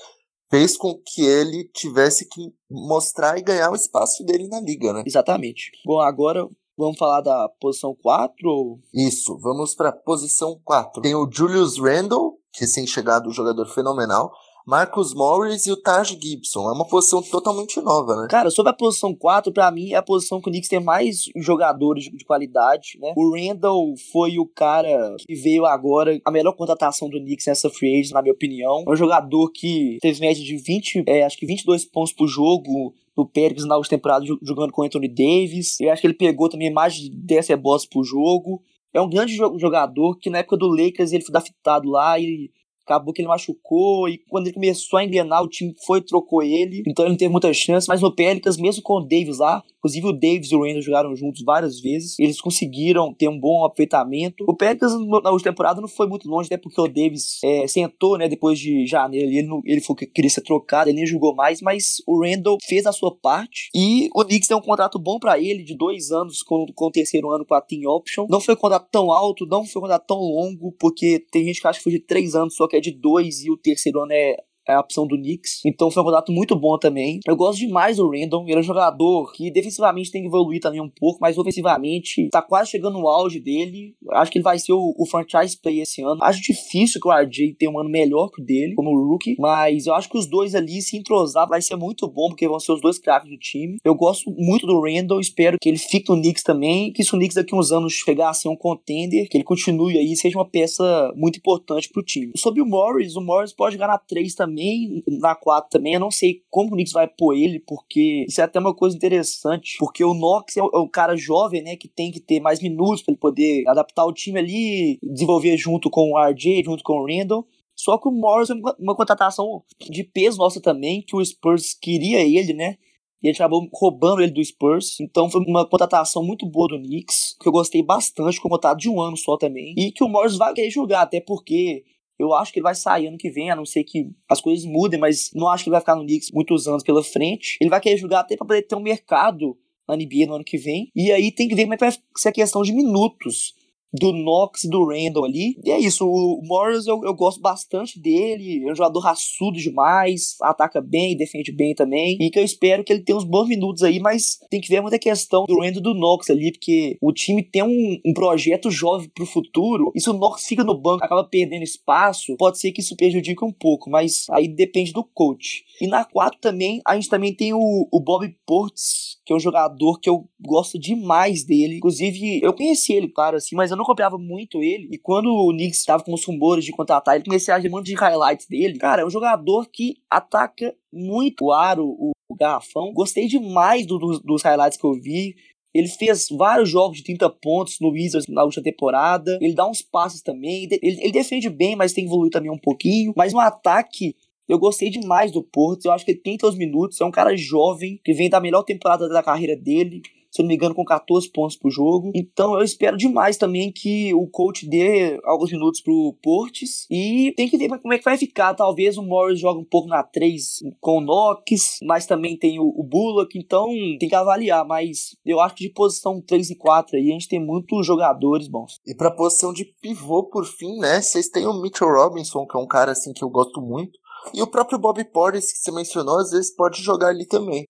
fez 0.50 0.76
com 0.76 1.00
que 1.06 1.22
ele 1.22 1.64
tivesse 1.72 2.28
que 2.28 2.52
mostrar 2.68 3.38
e 3.38 3.42
ganhar 3.42 3.70
o 3.70 3.76
espaço 3.76 4.24
dele 4.24 4.48
na 4.48 4.60
liga, 4.60 4.92
né? 4.92 5.04
Exatamente. 5.06 5.70
Bom, 5.86 6.00
agora 6.00 6.46
vamos 6.76 6.98
falar 6.98 7.20
da 7.20 7.48
posição 7.60 7.94
4? 8.02 8.48
Ou... 8.48 8.80
Isso, 8.92 9.38
vamos 9.38 9.74
pra 9.74 9.92
posição 9.92 10.60
4. 10.64 11.02
Tem 11.02 11.14
o 11.14 11.28
Julius 11.30 11.78
Randle, 11.78 12.38
recém-chegado, 12.58 13.32
jogador 13.32 13.66
fenomenal. 13.66 14.32
Marcus 14.66 15.14
Morris 15.14 15.66
e 15.66 15.72
o 15.72 15.76
Taj 15.76 16.18
Gibson. 16.20 16.68
É 16.68 16.72
uma 16.72 16.86
posição 16.86 17.22
totalmente 17.22 17.80
nova, 17.80 18.16
né? 18.16 18.28
Cara, 18.30 18.50
sobre 18.50 18.70
a 18.70 18.74
posição 18.74 19.14
4, 19.14 19.52
para 19.52 19.70
mim 19.70 19.92
é 19.92 19.96
a 19.96 20.02
posição 20.02 20.40
que 20.40 20.48
o 20.48 20.52
Knicks 20.52 20.68
tem 20.68 20.80
mais 20.80 21.24
jogadores 21.36 22.04
de, 22.04 22.24
qualidade, 22.24 22.98
né? 23.00 23.12
O 23.16 23.34
Randall 23.34 23.94
foi 24.12 24.38
o 24.38 24.46
cara 24.46 25.16
que 25.26 25.34
veio 25.34 25.66
agora, 25.66 26.20
a 26.24 26.30
melhor 26.30 26.52
contratação 26.52 27.08
do 27.08 27.18
Knicks 27.18 27.46
nessa 27.46 27.68
free 27.70 28.00
agent, 28.00 28.12
na 28.12 28.22
minha 28.22 28.34
opinião. 28.34 28.84
É 28.86 28.90
um 28.90 28.96
jogador 28.96 29.50
que 29.50 29.98
teve 30.00 30.20
média 30.20 30.44
de 30.44 30.56
20, 30.56 31.04
é, 31.06 31.24
acho 31.24 31.36
que 31.36 31.46
22 31.46 31.84
pontos 31.86 32.12
por 32.12 32.28
jogo, 32.28 32.94
no 33.16 33.26
Pérez 33.26 33.64
na 33.64 33.76
última 33.76 33.98
temporada 33.98 34.24
jogando 34.42 34.72
com 34.72 34.82
Anthony 34.82 35.08
Davis. 35.08 35.80
Eu 35.80 35.92
acho 35.92 36.00
que 36.00 36.06
ele 36.06 36.14
pegou 36.14 36.48
também 36.48 36.72
mais 36.72 36.94
de 36.94 37.10
10 37.10 37.48
rebotes 37.48 37.86
por 37.86 38.04
jogo. 38.04 38.62
É 38.92 39.00
um 39.00 39.08
grande 39.08 39.34
jogador 39.34 40.18
que 40.18 40.30
na 40.30 40.38
época 40.38 40.56
do 40.56 40.68
Lakers 40.68 41.12
ele 41.12 41.22
foi 41.22 41.32
draftado 41.32 41.88
lá 41.88 42.18
e 42.18 42.50
acabou 42.90 43.14
que 43.14 43.22
ele 43.22 43.28
machucou 43.28 44.08
e 44.08 44.18
quando 44.28 44.46
ele 44.46 44.54
começou 44.54 44.98
a 44.98 45.04
engrenar, 45.04 45.42
o 45.42 45.48
time 45.48 45.72
foi 45.86 46.00
trocou 46.00 46.42
ele, 46.42 46.82
então 46.86 47.04
ele 47.04 47.12
não 47.12 47.18
teve 47.18 47.30
muita 47.30 47.52
chance, 47.54 47.86
mas 47.88 48.00
no 48.00 48.14
Pelicans, 48.14 48.56
mesmo 48.56 48.82
com 48.82 48.94
o 48.94 49.00
Davis 49.00 49.38
lá, 49.38 49.62
inclusive 49.80 50.06
o 50.06 50.12
Davis 50.12 50.52
e 50.52 50.56
o 50.56 50.62
Randall 50.62 50.82
jogaram 50.82 51.16
juntos 51.16 51.42
várias 51.42 51.80
vezes, 51.80 52.18
eles 52.18 52.40
conseguiram 52.40 53.12
ter 53.12 53.28
um 53.28 53.38
bom 53.38 53.64
aproveitamento. 53.64 54.44
O 54.46 54.54
Pelicans 54.54 54.92
na 54.92 55.30
última 55.30 55.50
temporada 55.50 55.80
não 55.80 55.88
foi 55.88 56.06
muito 56.06 56.28
longe, 56.28 56.46
até 56.46 56.56
porque 56.56 56.80
o 56.80 56.86
Davis 56.86 57.38
é, 57.42 57.66
sentou, 57.66 58.18
né, 58.18 58.28
depois 58.28 58.58
de 58.58 58.86
janeiro, 58.86 59.26
ele, 59.26 59.42
não, 59.42 59.62
ele 59.64 59.80
foi 59.80 59.96
que 59.96 60.06
queria 60.06 60.30
ser 60.30 60.42
trocado, 60.42 60.90
ele 60.90 60.96
nem 60.96 61.06
jogou 61.06 61.34
mais, 61.34 61.60
mas 61.62 61.96
o 62.06 62.22
Randall 62.22 62.58
fez 62.62 62.86
a 62.86 62.92
sua 62.92 63.14
parte 63.16 63.70
e 63.74 64.08
o 64.14 64.24
Knicks 64.24 64.48
tem 64.48 64.56
um 64.56 64.60
contrato 64.60 64.98
bom 64.98 65.18
para 65.18 65.38
ele, 65.38 65.64
de 65.64 65.74
dois 65.76 66.10
anos 66.10 66.42
com, 66.42 66.66
com 66.74 66.86
o 66.86 66.90
terceiro 66.90 67.30
ano 67.30 67.46
com 67.46 67.54
a 67.54 67.60
team 67.60 67.90
option. 67.90 68.26
Não 68.28 68.40
foi 68.40 68.54
um 68.54 68.58
contrato 68.58 68.88
tão 68.90 69.10
alto, 69.10 69.46
não 69.46 69.64
foi 69.64 69.80
um 69.80 69.84
contrato 69.84 70.06
tão 70.06 70.18
longo, 70.18 70.72
porque 70.78 71.24
tem 71.30 71.44
gente 71.44 71.60
que 71.60 71.66
acha 71.66 71.78
que 71.78 71.84
foi 71.84 71.92
de 71.92 72.00
três 72.00 72.34
anos, 72.34 72.54
só 72.54 72.68
que 72.68 72.76
é 72.76 72.80
de 72.80 72.90
dois 72.90 73.42
e 73.44 73.50
o 73.50 73.56
terceiro 73.56 74.00
ano 74.00 74.12
é 74.12 74.36
é 74.70 74.74
a 74.74 74.80
opção 74.80 75.06
do 75.06 75.16
Knicks. 75.16 75.60
Então 75.64 75.90
foi 75.90 76.02
um 76.02 76.06
contrato 76.06 76.32
muito 76.32 76.56
bom 76.56 76.78
também. 76.78 77.20
Eu 77.26 77.36
gosto 77.36 77.58
demais 77.58 77.96
do 77.96 78.08
Randall. 78.10 78.44
Ele 78.46 78.56
é 78.56 78.58
um 78.58 78.62
jogador 78.62 79.32
que 79.32 79.50
defensivamente 79.50 80.10
tem 80.10 80.22
que 80.22 80.28
evoluir 80.28 80.60
também 80.60 80.80
um 80.80 80.88
pouco, 80.88 81.18
mas 81.20 81.38
ofensivamente 81.38 82.28
tá 82.30 82.42
quase 82.42 82.70
chegando 82.70 82.98
no 82.98 83.08
auge 83.08 83.40
dele. 83.40 83.94
Acho 84.12 84.30
que 84.30 84.38
ele 84.38 84.44
vai 84.44 84.58
ser 84.58 84.72
o, 84.72 84.94
o 84.96 85.06
franchise 85.06 85.56
play 85.60 85.80
esse 85.80 86.02
ano. 86.02 86.22
Acho 86.22 86.40
difícil 86.40 87.00
que 87.00 87.08
o 87.08 87.12
RJ 87.12 87.54
tenha 87.58 87.70
um 87.70 87.78
ano 87.78 87.90
melhor 87.90 88.30
que 88.30 88.42
o 88.42 88.44
dele, 88.44 88.74
como 88.74 88.90
rookie, 88.94 89.36
mas 89.38 89.86
eu 89.86 89.94
acho 89.94 90.08
que 90.08 90.18
os 90.18 90.26
dois 90.26 90.54
ali 90.54 90.80
se 90.80 90.96
entrosar 90.96 91.48
vai 91.48 91.60
ser 91.60 91.76
muito 91.76 92.08
bom, 92.08 92.28
porque 92.28 92.48
vão 92.48 92.60
ser 92.60 92.72
os 92.72 92.80
dois 92.80 92.98
craques 92.98 93.30
do 93.30 93.38
time. 93.38 93.78
Eu 93.84 93.94
gosto 93.94 94.30
muito 94.36 94.66
do 94.66 94.80
Randall, 94.80 95.20
espero 95.20 95.58
que 95.60 95.68
ele 95.68 95.78
fique 95.78 96.10
no 96.10 96.20
Knicks 96.20 96.42
também, 96.42 96.92
que 96.92 97.04
se 97.04 97.14
o 97.14 97.18
Knicks 97.18 97.34
daqui 97.34 97.54
uns 97.54 97.72
anos 97.72 97.92
chegar 97.92 98.30
a 98.30 98.34
ser 98.34 98.48
um 98.48 98.56
contender, 98.56 99.28
que 99.28 99.36
ele 99.36 99.44
continue 99.44 99.98
aí, 99.98 100.16
seja 100.16 100.38
uma 100.38 100.48
peça 100.48 101.12
muito 101.16 101.38
importante 101.38 101.88
pro 101.88 102.02
time. 102.02 102.32
Sobre 102.36 102.60
o 102.60 102.66
Morris, 102.66 103.16
o 103.16 103.20
Morris 103.20 103.52
pode 103.52 103.76
ganhar 103.76 103.98
3 103.98 104.34
também 104.34 104.59
também, 104.60 105.02
na 105.06 105.34
4 105.34 105.70
também, 105.70 105.94
eu 105.94 106.00
não 106.00 106.10
sei 106.10 106.42
como 106.50 106.68
o 106.68 106.72
Knicks 106.72 106.92
vai 106.92 107.08
pôr 107.08 107.34
ele, 107.34 107.58
porque 107.60 108.26
isso 108.28 108.40
é 108.40 108.44
até 108.44 108.58
uma 108.58 108.74
coisa 108.74 108.94
interessante, 108.94 109.76
porque 109.78 110.04
o 110.04 110.12
Knox 110.12 110.56
é 110.56 110.62
o, 110.62 110.70
é 110.72 110.78
o 110.78 110.88
cara 110.88 111.16
jovem, 111.16 111.62
né, 111.62 111.76
que 111.76 111.88
tem 111.88 112.10
que 112.10 112.20
ter 112.20 112.40
mais 112.40 112.60
minutos 112.60 113.02
para 113.02 113.12
ele 113.12 113.20
poder 113.20 113.64
adaptar 113.66 114.04
o 114.04 114.12
time 114.12 114.38
ali, 114.38 114.98
desenvolver 115.02 115.56
junto 115.56 115.88
com 115.88 116.12
o 116.12 116.18
RJ, 116.18 116.64
junto 116.64 116.84
com 116.84 117.00
o 117.00 117.06
Randall. 117.06 117.46
Só 117.74 117.96
que 117.96 118.08
o 118.08 118.12
Morris 118.12 118.50
é 118.50 118.54
uma, 118.54 118.94
contratação 118.94 119.62
de 119.80 120.04
peso 120.04 120.36
nossa 120.36 120.60
também, 120.60 121.00
que 121.00 121.16
o 121.16 121.24
Spurs 121.24 121.72
queria 121.72 122.20
ele, 122.20 122.52
né? 122.52 122.76
E 123.22 123.28
gente 123.28 123.40
acabou 123.40 123.66
roubando 123.72 124.22
ele 124.22 124.32
do 124.32 124.44
Spurs. 124.44 125.00
Então 125.00 125.30
foi 125.30 125.42
uma 125.46 125.66
contratação 125.66 126.22
muito 126.22 126.44
boa 126.44 126.68
do 126.68 126.78
Knicks, 126.78 127.36
que 127.40 127.48
eu 127.48 127.52
gostei 127.52 127.82
bastante, 127.82 128.38
com 128.40 128.50
contrato 128.50 128.78
de 128.78 128.90
um 128.90 129.00
ano 129.00 129.16
só 129.16 129.38
também. 129.38 129.74
E 129.78 129.92
que 129.92 130.04
o 130.04 130.08
Morris 130.08 130.36
vai 130.36 130.52
querer 130.52 130.70
jogar, 130.70 131.02
até 131.02 131.20
porque 131.20 131.84
eu 132.20 132.34
acho 132.34 132.52
que 132.52 132.58
ele 132.58 132.64
vai 132.64 132.74
sair 132.74 133.06
ano 133.06 133.16
que 133.16 133.30
vem, 133.30 133.50
a 133.50 133.56
não 133.56 133.64
ser 133.64 133.82
que 133.82 134.10
as 134.28 134.42
coisas 134.42 134.66
mudem, 134.66 135.00
mas 135.00 135.30
não 135.34 135.48
acho 135.48 135.64
que 135.64 135.70
ele 135.70 135.74
vai 135.74 135.80
ficar 135.80 135.96
no 135.96 136.04
Knicks 136.04 136.30
muitos 136.30 136.68
anos 136.68 136.82
pela 136.82 137.02
frente. 137.02 137.56
Ele 137.60 137.70
vai 137.70 137.80
querer 137.80 137.96
jogar 137.96 138.20
até 138.20 138.36
para 138.36 138.46
poder 138.46 138.62
ter 138.62 138.74
um 138.74 138.80
mercado 138.80 139.56
na 139.88 139.96
NBA 139.96 140.26
no 140.26 140.34
ano 140.34 140.44
que 140.44 140.58
vem. 140.58 140.90
E 140.94 141.10
aí 141.10 141.32
tem 141.32 141.48
que 141.48 141.54
ver 141.54 141.62
como 141.62 141.74
é 141.74 141.76
que 141.78 141.84
vai 141.84 141.94
ser 142.16 142.28
a 142.28 142.32
questão 142.32 142.62
de 142.62 142.72
minutos 142.72 143.54
do 143.92 144.12
Knox 144.12 144.64
do 144.64 144.86
Randall 144.86 145.24
ali. 145.24 145.56
E 145.64 145.70
é 145.70 145.78
isso, 145.78 146.06
o 146.06 146.40
Morris 146.42 146.86
eu, 146.86 147.00
eu 147.04 147.14
gosto 147.14 147.40
bastante 147.40 148.00
dele, 148.00 148.64
é 148.66 148.72
um 148.72 148.74
jogador 148.74 149.00
raçudo 149.00 149.58
demais, 149.58 150.36
ataca 150.42 150.80
bem, 150.80 151.16
defende 151.16 151.52
bem 151.52 151.74
também, 151.74 152.16
e 152.20 152.30
que 152.30 152.38
eu 152.38 152.44
espero 152.44 152.84
que 152.84 152.92
ele 152.92 153.02
tenha 153.02 153.16
uns 153.16 153.24
bons 153.24 153.48
minutos 153.48 153.82
aí, 153.82 153.98
mas 153.98 154.38
tem 154.50 154.60
que 154.60 154.68
ver 154.68 154.80
muita 154.80 154.98
questão 154.98 155.44
do 155.44 155.60
Randall 155.60 155.82
do 155.82 155.94
Knox 155.94 156.30
ali, 156.30 156.52
porque 156.52 156.96
o 157.00 157.12
time 157.12 157.42
tem 157.42 157.62
um, 157.62 158.00
um 158.04 158.14
projeto 158.14 158.70
jovem 158.70 159.08
pro 159.14 159.26
futuro, 159.26 159.90
e 159.94 160.00
se 160.00 160.08
o 160.08 160.14
Knox 160.14 160.46
fica 160.46 160.64
no 160.64 160.78
banco, 160.78 161.04
acaba 161.04 161.24
perdendo 161.24 161.62
espaço, 161.62 162.36
pode 162.36 162.58
ser 162.58 162.72
que 162.72 162.80
isso 162.80 162.96
prejudique 162.96 163.44
um 163.44 163.52
pouco, 163.52 163.90
mas 163.90 164.26
aí 164.30 164.48
depende 164.48 164.92
do 164.92 165.04
coach. 165.04 165.64
E 165.80 165.86
na 165.86 166.04
4 166.04 166.38
também, 166.40 166.80
a 166.86 166.94
gente 166.94 167.08
também 167.08 167.34
tem 167.34 167.52
o, 167.52 167.88
o 167.90 168.00
Bob 168.00 168.28
Portes, 168.46 169.18
que 169.24 169.32
é 169.32 169.36
um 169.36 169.40
jogador 169.40 169.98
que 169.98 170.08
eu 170.08 170.28
gosto 170.40 170.78
demais 170.78 171.44
dele, 171.44 171.76
inclusive 171.76 172.40
eu 172.42 172.52
conheci 172.52 172.92
ele, 172.92 173.08
claro, 173.08 173.36
assim, 173.36 173.56
mas 173.56 173.70
eu 173.70 173.79
não 173.80 173.86
copiava 173.86 174.18
muito 174.18 174.62
ele. 174.62 174.88
E 174.92 174.98
quando 174.98 175.26
o 175.26 175.50
Knicks 175.52 175.80
estava 175.80 176.04
com 176.04 176.14
os 176.14 176.24
rumores 176.24 176.64
de 176.64 176.72
contratar 176.72 177.16
ele, 177.16 177.24
comecei 177.24 177.52
a 177.52 177.58
ver 177.58 177.68
um 177.68 177.72
monte 177.72 177.86
de 177.86 177.94
highlights 177.94 178.46
dele. 178.46 178.78
Cara, 178.78 179.02
é 179.02 179.06
um 179.06 179.10
jogador 179.10 179.66
que 179.72 179.96
ataca 180.08 180.74
muito 180.92 181.46
o 181.46 181.52
aro, 181.52 181.84
o, 181.86 182.12
garrafão. 182.38 182.92
Gostei 182.92 183.26
demais 183.26 183.84
do, 183.84 183.98
do, 183.98 184.20
dos 184.20 184.42
highlights 184.42 184.78
que 184.78 184.86
eu 184.86 184.92
vi. 184.92 185.34
Ele 185.74 185.88
fez 185.88 186.28
vários 186.30 186.68
jogos 186.68 186.98
de 186.98 187.04
30 187.04 187.28
pontos 187.30 187.78
no 187.80 187.90
Wizards 187.90 188.28
na 188.28 188.44
última 188.44 188.62
temporada. 188.62 189.36
Ele 189.40 189.54
dá 189.54 189.68
uns 189.68 189.82
passes 189.82 190.22
também. 190.22 190.64
Ele, 190.64 190.78
ele 191.00 191.12
defende 191.12 191.50
bem, 191.50 191.74
mas 191.74 191.92
tem 191.92 192.04
que 192.04 192.10
evoluir 192.10 192.30
também 192.30 192.50
um 192.50 192.58
pouquinho. 192.58 193.12
Mas 193.16 193.32
no 193.32 193.40
ataque, 193.40 194.14
eu 194.48 194.58
gostei 194.58 194.90
demais 194.90 195.32
do 195.32 195.42
Porto. 195.42 195.86
Eu 195.86 195.92
acho 195.92 196.04
que 196.04 196.12
ele 196.12 196.20
tem 196.20 196.38
seus 196.38 196.56
minutos. 196.56 197.00
É 197.00 197.04
um 197.04 197.10
cara 197.10 197.36
jovem 197.36 198.00
que 198.04 198.12
vem 198.12 198.30
da 198.30 198.40
melhor 198.40 198.62
temporada 198.62 199.08
da 199.08 199.22
carreira 199.22 199.56
dele 199.56 200.02
se 200.30 200.42
não 200.42 200.48
me 200.48 200.54
engano, 200.54 200.74
com 200.74 200.84
14 200.84 201.30
pontos 201.30 201.56
por 201.56 201.70
jogo. 201.70 202.12
Então 202.14 202.54
eu 202.54 202.62
espero 202.62 202.96
demais 202.96 203.36
também 203.36 203.72
que 203.72 204.14
o 204.14 204.26
coach 204.28 204.68
dê 204.68 205.18
alguns 205.24 205.50
minutos 205.50 205.80
pro 205.80 206.16
Portes. 206.22 206.86
E 206.90 207.32
tem 207.36 207.48
que 207.48 207.58
ver 207.58 207.68
como 207.68 207.92
é 207.92 207.98
que 207.98 208.04
vai 208.04 208.16
ficar. 208.16 208.54
Talvez 208.54 208.96
o 208.96 209.02
Morris 209.02 209.40
jogue 209.40 209.60
um 209.60 209.64
pouco 209.64 209.88
na 209.88 210.02
3 210.02 210.60
com 210.80 210.98
o 210.98 211.00
Knox, 211.00 211.78
mas 211.82 212.06
também 212.06 212.36
tem 212.36 212.60
o, 212.60 212.68
o 212.76 212.84
Bullock. 212.84 213.36
Então 213.36 213.66
tem 213.98 214.08
que 214.08 214.14
avaliar. 214.14 214.64
Mas 214.64 215.16
eu 215.24 215.40
acho 215.40 215.56
que 215.56 215.64
de 215.64 215.72
posição 215.72 216.20
3 216.20 216.50
e 216.50 216.56
4 216.56 216.96
aí 216.96 217.08
a 217.08 217.12
gente 217.12 217.28
tem 217.28 217.44
muitos 217.44 217.84
jogadores 217.84 218.48
bons. 218.48 218.78
E 218.86 218.94
pra 218.94 219.10
posição 219.10 219.52
de 219.52 219.64
pivô, 219.64 220.24
por 220.24 220.44
fim, 220.46 220.78
né? 220.78 221.00
Vocês 221.00 221.28
têm 221.28 221.46
o 221.46 221.60
Mitchell 221.60 221.88
Robinson, 221.88 222.46
que 222.46 222.56
é 222.56 222.60
um 222.60 222.66
cara 222.66 222.92
assim 222.92 223.12
que 223.12 223.24
eu 223.24 223.30
gosto 223.30 223.60
muito. 223.60 223.98
E 224.34 224.42
o 224.42 224.46
próprio 224.46 224.78
Bob 224.78 225.02
Portis, 225.06 225.50
que 225.52 225.58
você 225.58 225.72
mencionou, 225.72 226.18
às 226.18 226.30
vezes 226.30 226.54
pode 226.54 226.82
jogar 226.82 227.08
ali 227.08 227.26
também 227.26 227.64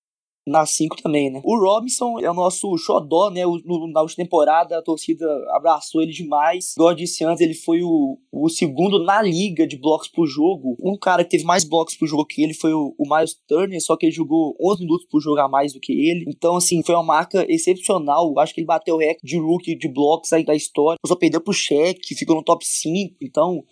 na 0.47 0.65
5 0.65 0.97
também, 1.03 1.31
né? 1.31 1.41
O 1.45 1.59
Robinson 1.59 2.19
é 2.19 2.31
o 2.31 2.35
nosso 2.35 2.77
xodó, 2.79 3.31
né? 3.31 3.47
O, 3.47 3.59
no, 3.65 3.87
na 3.93 4.01
última 4.01 4.25
temporada 4.25 4.79
a 4.79 4.83
torcida 4.83 5.27
abraçou 5.55 6.03
ele 6.03 6.13
demais. 6.13 6.75
Igual 6.77 6.91
eu 6.91 6.97
disse 6.97 7.25
antes, 7.25 7.41
ele 7.41 7.55
foi 7.55 7.83
o, 7.83 8.19
o 8.33 8.49
segundo 8.49 9.03
na 9.05 9.23
liga 9.23 9.67
de 9.67 9.77
blocos 9.77 10.09
por 10.09 10.27
jogo. 10.27 10.77
Um 10.83 10.99
cara 10.99 11.25
que 11.25 11.31
teve 11.31 11.45
mais 11.45 11.65
blocos 11.65 11.97
por 11.97 12.09
jogo 12.09 12.25
que 12.25 12.43
ele 12.43 12.55
foi 12.55 12.73
o, 12.73 12.95
o 12.99 13.15
Miles 13.15 13.37
Turner, 13.47 13.81
só 13.81 13.97
que 13.97 14.07
ele 14.07 14.13
jogou 14.13 14.57
11 14.61 14.81
minutos 14.81 15.07
por 15.11 15.21
jogar 15.21 15.49
mais 15.49 15.73
do 15.73 15.81
que 15.81 15.93
ele. 15.93 16.25
Então, 16.27 16.57
assim, 16.57 16.83
foi 16.83 16.95
uma 16.95 17.05
marca 17.05 17.45
excepcional. 17.49 18.39
Acho 18.39 18.55
que 18.55 18.61
ele 18.61 18.67
bateu 18.67 18.97
o 18.97 18.99
recorde 18.99 19.21
de 19.23 19.39
rookie 19.39 19.77
de 19.77 19.89
blocos 19.89 20.33
aí 20.33 20.45
da 20.45 20.55
história. 20.55 20.99
Só 21.07 21.15
perdeu 21.15 21.41
pro 21.41 21.53
cheque, 21.53 22.15
ficou 22.15 22.37
no 22.37 22.43
top 22.43 22.65
5. 22.67 23.17
Então, 23.23 23.63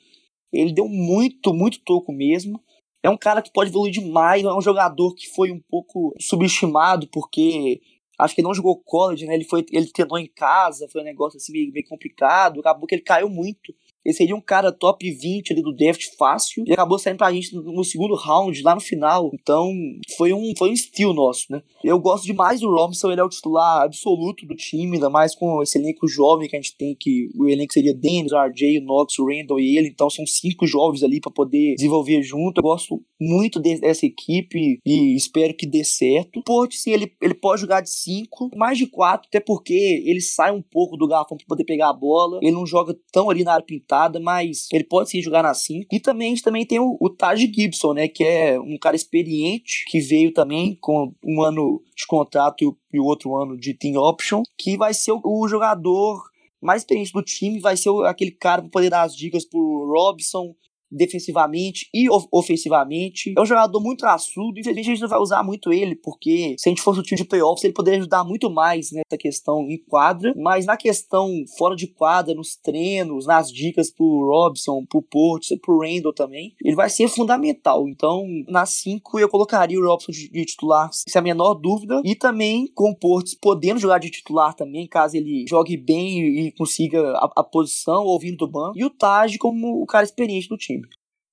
ele 0.53 0.73
deu 0.73 0.89
muito, 0.89 1.53
muito 1.53 1.81
toco 1.85 2.13
mesmo 2.13 2.61
é 3.03 3.11
um 3.11 3.17
cara 3.17 3.43
que 3.43 3.53
pode 3.53 3.71
evoluir 3.71 3.93
demais, 3.93 4.45
é 4.45 4.53
um 4.53 4.61
jogador 4.61 5.15
que 5.15 5.29
foi 5.29 5.51
um 5.51 5.61
pouco 5.71 6.15
subestimado, 6.21 7.09
porque 7.09 7.81
acho 8.19 8.35
que 8.35 8.41
ele 8.41 8.49
não 8.49 8.55
jogou 8.55 8.83
college, 8.83 9.27
né? 9.27 9.35
Ele 9.35 9.45
foi, 9.45 9.65
ele 9.71 9.91
treinou 9.93 10.19
em 10.19 10.27
casa, 10.27 10.89
foi 10.91 11.03
um 11.03 11.05
negócio 11.05 11.37
assim 11.37 11.53
meio, 11.53 11.73
meio 11.73 11.87
complicado, 11.87 12.61
acabou 12.61 12.87
que 12.87 12.95
ele 12.95 13.03
caiu 13.03 13.29
muito 13.29 13.73
Ele 14.05 14.15
seria 14.15 14.35
um 14.35 14.41
cara 14.41 14.73
top 14.73 15.11
20 15.11 15.53
ali 15.53 15.63
do 15.63 15.75
draft 15.75 16.03
fácil. 16.19 16.65
E 16.67 16.73
acabou 16.73 16.99
saindo 16.99 17.19
pra 17.19 17.33
gente 17.33 17.55
no 17.55 17.85
segundo 17.85 18.15
round, 18.15 18.63
lá 18.63 18.75
no 18.75 18.81
final. 18.81 19.31
Então, 19.35 19.71
foi 20.17 20.33
um, 20.33 20.53
foi 20.57 20.71
um 20.71 20.73
estilo 20.73 21.13
nosso, 21.13 21.47
né? 21.51 21.63
Eu 21.85 21.99
gosto 21.99 22.25
demais 22.25 22.61
do 22.61 22.71
Robinson, 22.71 23.11
ele 23.11 23.21
é 23.21 23.25
o 23.25 23.29
titular 23.29 23.83
absoluto 23.83 24.47
do 24.47 24.55
time, 24.55 24.95
ainda 24.95 25.11
mais 25.11 25.35
com 25.35 25.63
esse 25.63 25.79
elenco 25.79 26.07
jovem 26.09 26.49
que 26.49 26.57
a 26.57 26.61
gente 26.61 26.77
tem, 26.77 26.97
que 26.99 27.29
o 27.37 27.49
elenco 27.49 27.73
seria 27.73 27.95
Dennis, 27.95 28.33
RJ, 28.33 28.81
Knox, 28.81 29.15
Randall 29.19 29.61
e 29.61 29.77
ele. 29.77 29.89
Então, 29.89 30.09
são 30.09 30.27
cinco 30.27 30.67
jovens 30.67 31.03
ali 31.03 31.21
para 31.21 31.31
poder 31.31 31.75
desenvolver 31.75 32.23
junto. 32.23 32.59
Eu 32.59 32.63
gosto 32.63 33.03
muito 33.21 33.61
de, 33.61 33.81
dessa 33.81 34.07
equipe 34.07 34.81
e 34.87 35.17
espero 35.17 35.55
que 35.55 35.67
dê 35.67 35.85
certo. 35.85 36.43
Porte, 36.45 36.77
sim, 36.77 36.93
ele, 36.93 37.13
ele 37.21 37.35
pode 37.35 37.61
jogar 37.61 37.81
de 37.81 37.91
cinco, 37.91 38.51
mais 38.57 38.79
de 38.79 38.87
quatro, 38.87 39.29
até 39.29 39.41
porque 39.41 40.03
ele 40.07 40.21
sai 40.21 40.53
um 40.53 40.63
pouco 40.63 40.97
do 40.97 41.07
garrafão 41.07 41.37
para 41.37 41.47
poder 41.47 41.65
pegar 41.65 41.91
a 41.91 41.93
bola. 41.93 42.39
Ele 42.41 42.53
não 42.53 42.65
joga 42.65 42.97
tão 43.13 43.29
ali 43.29 43.45
na 43.45 43.55
área 43.55 43.67
pintada 43.67 43.98
mas 44.21 44.69
ele 44.73 44.85
pode 44.85 45.11
sim 45.11 45.23
jogar 45.23 45.43
na 45.43 45.55
5. 45.55 45.87
E 45.91 45.99
também 45.99 46.29
a 46.29 46.31
gente 46.31 46.43
também 46.43 46.67
tem 46.67 46.79
o, 46.79 46.97
o 47.01 47.11
Taj 47.11 47.41
Gibson, 47.53 47.95
né? 47.95 48.09
Que 48.09 48.25
é 48.25 48.61
um 48.61 48.79
cara 48.79 48.95
experiente, 48.95 49.85
que 49.89 50.01
veio 50.01 50.33
também 50.33 50.77
com 50.81 51.13
um 51.25 51.43
ano 51.43 51.83
de 51.97 52.07
contrato 52.07 52.77
e 52.93 53.01
o, 53.01 53.05
outro 53.05 53.37
ano 53.37 53.57
de 53.59 53.75
team 53.75 53.97
option, 53.97 54.43
que 54.57 54.77
vai 54.77 54.95
ser 54.95 55.13
o, 55.13 55.21
o 55.25 55.49
jogador 55.49 56.23
mais 56.61 56.83
experiente 56.83 57.13
do 57.13 57.23
time, 57.23 57.61
vai 57.61 57.77
ser 57.77 57.91
aquele 58.05 58.33
cara 58.33 58.63
para 58.63 58.71
poder 58.71 58.91
dar 58.91 59.03
as 59.03 59.17
dicas 59.17 59.45
pro 59.45 59.93
Robson, 59.93 60.55
defensivamente 60.91 61.89
e 61.93 62.09
ofensivamente. 62.33 63.35
É 63.37 63.41
um 63.41 63.47
jogador 63.47 63.81
muito 63.81 64.05
raçudo. 64.05 64.59
Infelizmente, 64.59 64.91
a 64.91 64.95
gente 64.95 65.03
não 65.03 65.09
vai 65.09 65.19
usar 65.19 65.43
muito 65.43 65.73
ele, 65.73 65.97
porque 65.97 66.57
se 66.59 66.69
a 66.69 66.71
gente 66.71 66.83
fosse 66.83 67.01
o 67.01 67.03
time 67.03 67.21
de 67.21 67.27
playoffs, 67.27 67.65
ele 67.65 67.73
poderia 67.73 68.01
ajudar 68.01 68.25
muito 68.25 68.51
mais 68.51 68.91
nessa 68.93 69.19
questão 69.19 69.69
em 69.69 69.79
quadra. 69.79 70.33
Mas 70.37 70.67
na 70.67 70.77
questão 70.77 71.29
fora 71.57 71.77
de 71.77 71.87
quadra, 71.87 72.35
nos 72.35 72.57
treinos, 72.57 73.27
nas 73.27 73.53
dicas 73.53 73.91
pro 73.91 74.27
Robson, 74.27 74.85
pro 74.89 75.03
Porto, 75.03 75.59
pro 75.61 75.81
Randall 75.81 76.13
também, 76.13 76.55
ele 76.63 76.77
vai 76.77 76.89
ser 76.89 77.09
fundamental. 77.09 77.89
Então, 77.89 78.25
na 78.49 78.67
5, 78.67 79.19
eu 79.19 79.29
colocaria 79.29 79.79
o 79.79 79.85
Robson 79.85 80.13
de, 80.13 80.45
titular, 80.45 80.89
sem 80.93 81.19
a 81.19 81.23
menor 81.23 81.55
dúvida. 81.55 82.01
E 82.05 82.15
também 82.15 82.67
com 82.75 82.91
o 82.91 82.97
Porto 82.97 83.31
podendo 83.41 83.81
jogar 83.81 83.99
de 83.99 84.11
titular 84.11 84.55
também, 84.55 84.87
caso 84.87 85.17
ele 85.17 85.45
jogue 85.49 85.77
bem 85.77 86.47
e 86.47 86.53
consiga 86.53 87.13
a, 87.13 87.31
a 87.37 87.45
posição, 87.45 88.05
ouvindo 88.05 88.39
do 88.39 88.49
banco. 88.49 88.79
E 88.79 88.85
o 88.85 88.91
Taj 88.91 89.37
como 89.39 89.83
o 89.83 89.87
cara 89.87 90.05
experiente 90.05 90.49
do 90.49 90.57
time. 90.57 90.78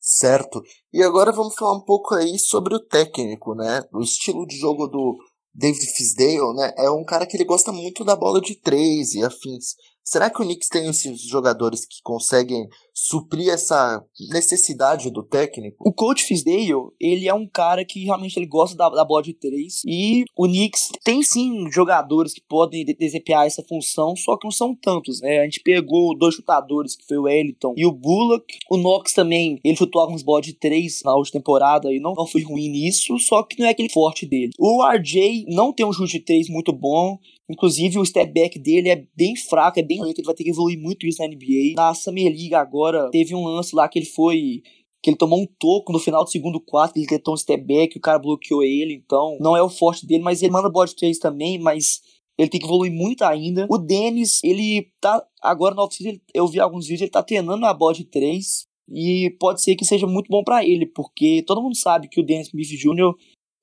Certo. 0.07 0.61
E 0.93 1.01
agora 1.01 1.31
vamos 1.31 1.55
falar 1.55 1.75
um 1.75 1.83
pouco 1.83 2.13
aí 2.13 2.37
sobre 2.37 2.75
o 2.75 2.79
técnico, 2.79 3.55
né? 3.55 3.81
O 3.91 4.01
estilo 4.01 4.45
de 4.45 4.55
jogo 4.55 4.85
do 4.85 5.17
David 5.51 5.83
Fisdale, 5.87 6.53
né? 6.55 6.71
É 6.77 6.91
um 6.91 7.03
cara 7.03 7.25
que 7.25 7.35
ele 7.35 7.43
gosta 7.43 7.71
muito 7.71 8.05
da 8.05 8.15
bola 8.15 8.39
de 8.39 8.53
três 8.61 9.15
e 9.15 9.23
afins. 9.23 9.73
Será 10.07 10.29
que 10.29 10.39
o 10.39 10.45
Knicks 10.45 10.69
tem 10.69 10.87
esses 10.87 11.19
jogadores 11.23 11.83
que 11.83 11.99
conseguem 12.03 12.69
suprir 12.93 13.49
essa 13.49 14.05
necessidade 14.29 15.09
do 15.09 15.23
técnico? 15.23 15.77
O 15.79 15.91
coach 15.91 16.23
Fisdale, 16.23 16.91
ele 16.99 17.27
é 17.27 17.33
um 17.33 17.47
cara 17.47 17.83
que 17.83 18.05
realmente 18.05 18.37
ele 18.37 18.45
gosta 18.45 18.77
da, 18.77 18.87
da 18.87 19.03
bola 19.03 19.23
de 19.23 19.33
três 19.33 19.81
e 19.83 20.23
o 20.37 20.45
Knicks 20.45 20.89
tem 21.03 21.23
sim 21.23 21.71
jogadores 21.71 22.33
que 22.33 22.41
podem 22.47 22.85
desempenhar 22.85 23.47
essa 23.47 23.63
função, 23.63 24.15
só 24.15 24.37
que 24.37 24.45
não 24.45 24.51
são 24.51 24.75
tantos, 24.75 25.21
né? 25.21 25.39
A 25.39 25.43
gente 25.45 25.61
pegou 25.61 26.15
dois 26.15 26.35
chutadores, 26.35 26.95
que 26.95 27.07
foi 27.07 27.17
o 27.17 27.27
Eliton 27.27 27.73
e 27.75 27.83
o 27.83 27.91
Bullock. 27.91 28.45
O 28.69 28.77
Knox 28.77 29.11
também, 29.11 29.59
ele 29.63 29.75
chutou 29.75 30.01
algumas 30.01 30.21
bolas 30.21 30.45
de 30.45 30.53
três 30.53 31.01
na 31.03 31.15
última 31.15 31.39
temporada 31.39 31.91
e 31.91 31.99
não, 31.99 32.13
não 32.13 32.27
foi 32.27 32.43
ruim 32.43 32.69
nisso, 32.69 33.17
só 33.17 33.41
que 33.41 33.59
não 33.59 33.65
é 33.65 33.71
aquele 33.71 33.89
forte 33.89 34.27
dele. 34.27 34.51
O 34.59 34.85
RJ 34.87 35.45
não 35.47 35.73
tem 35.73 35.83
um 35.83 35.91
chute 35.91 36.19
de 36.19 36.25
três 36.25 36.47
muito 36.47 36.71
bom, 36.71 37.17
Inclusive, 37.49 37.99
o 37.99 38.05
step 38.05 38.33
back 38.33 38.57
dele 38.57 38.89
é 38.89 39.05
bem 39.15 39.35
fraco, 39.35 39.79
é 39.79 39.83
bem 39.83 40.01
lento, 40.01 40.19
ele 40.19 40.25
vai 40.25 40.35
ter 40.35 40.43
que 40.43 40.49
evoluir 40.49 40.79
muito 40.79 41.05
isso 41.05 41.21
na 41.21 41.27
NBA. 41.27 41.75
Na 41.75 41.93
Summer 41.93 42.25
League 42.25 42.55
agora, 42.55 43.09
teve 43.11 43.35
um 43.35 43.43
lance 43.43 43.75
lá 43.75 43.87
que 43.87 43.99
ele 43.99 44.07
foi 44.07 44.63
que 45.03 45.11
ele 45.11 45.17
tomou 45.17 45.39
um 45.39 45.45
toco 45.59 45.93
no 45.93 45.99
final 45.99 46.23
do 46.23 46.31
segundo 46.31 46.59
quarto, 46.59 46.97
ele 46.97 47.05
tentou 47.05 47.35
um 47.35 47.37
step 47.37 47.63
back, 47.63 47.95
o 47.95 48.01
cara 48.01 48.17
bloqueou 48.17 48.63
ele, 48.63 48.95
então 48.95 49.37
não 49.39 49.55
é 49.55 49.61
o 49.61 49.69
forte 49.69 50.03
dele, 50.03 50.23
mas 50.23 50.41
ele 50.41 50.51
manda 50.51 50.67
body 50.67 50.95
três 50.95 51.19
também, 51.19 51.59
mas 51.59 52.01
ele 52.37 52.49
tem 52.49 52.59
que 52.59 52.65
evoluir 52.65 52.91
muito 52.91 53.23
ainda. 53.23 53.67
O 53.69 53.77
Dennis, 53.77 54.43
ele 54.43 54.91
tá 54.99 55.23
agora 55.41 55.75
no 55.75 55.83
off 55.83 56.21
eu 56.33 56.47
vi 56.47 56.59
alguns 56.59 56.85
vídeos, 56.85 57.01
ele 57.01 57.11
tá 57.11 57.21
treinando 57.23 57.65
a 57.67 57.73
body 57.73 58.05
3 58.05 58.65
e 58.89 59.35
pode 59.39 59.61
ser 59.61 59.75
que 59.75 59.85
seja 59.85 60.05
muito 60.07 60.27
bom 60.27 60.43
para 60.43 60.65
ele, 60.65 60.85
porque 60.85 61.43
todo 61.45 61.61
mundo 61.61 61.75
sabe 61.75 62.07
que 62.07 62.19
o 62.19 62.23
Dennis 62.23 62.47
Smith 62.47 62.69
Jr 62.69 63.13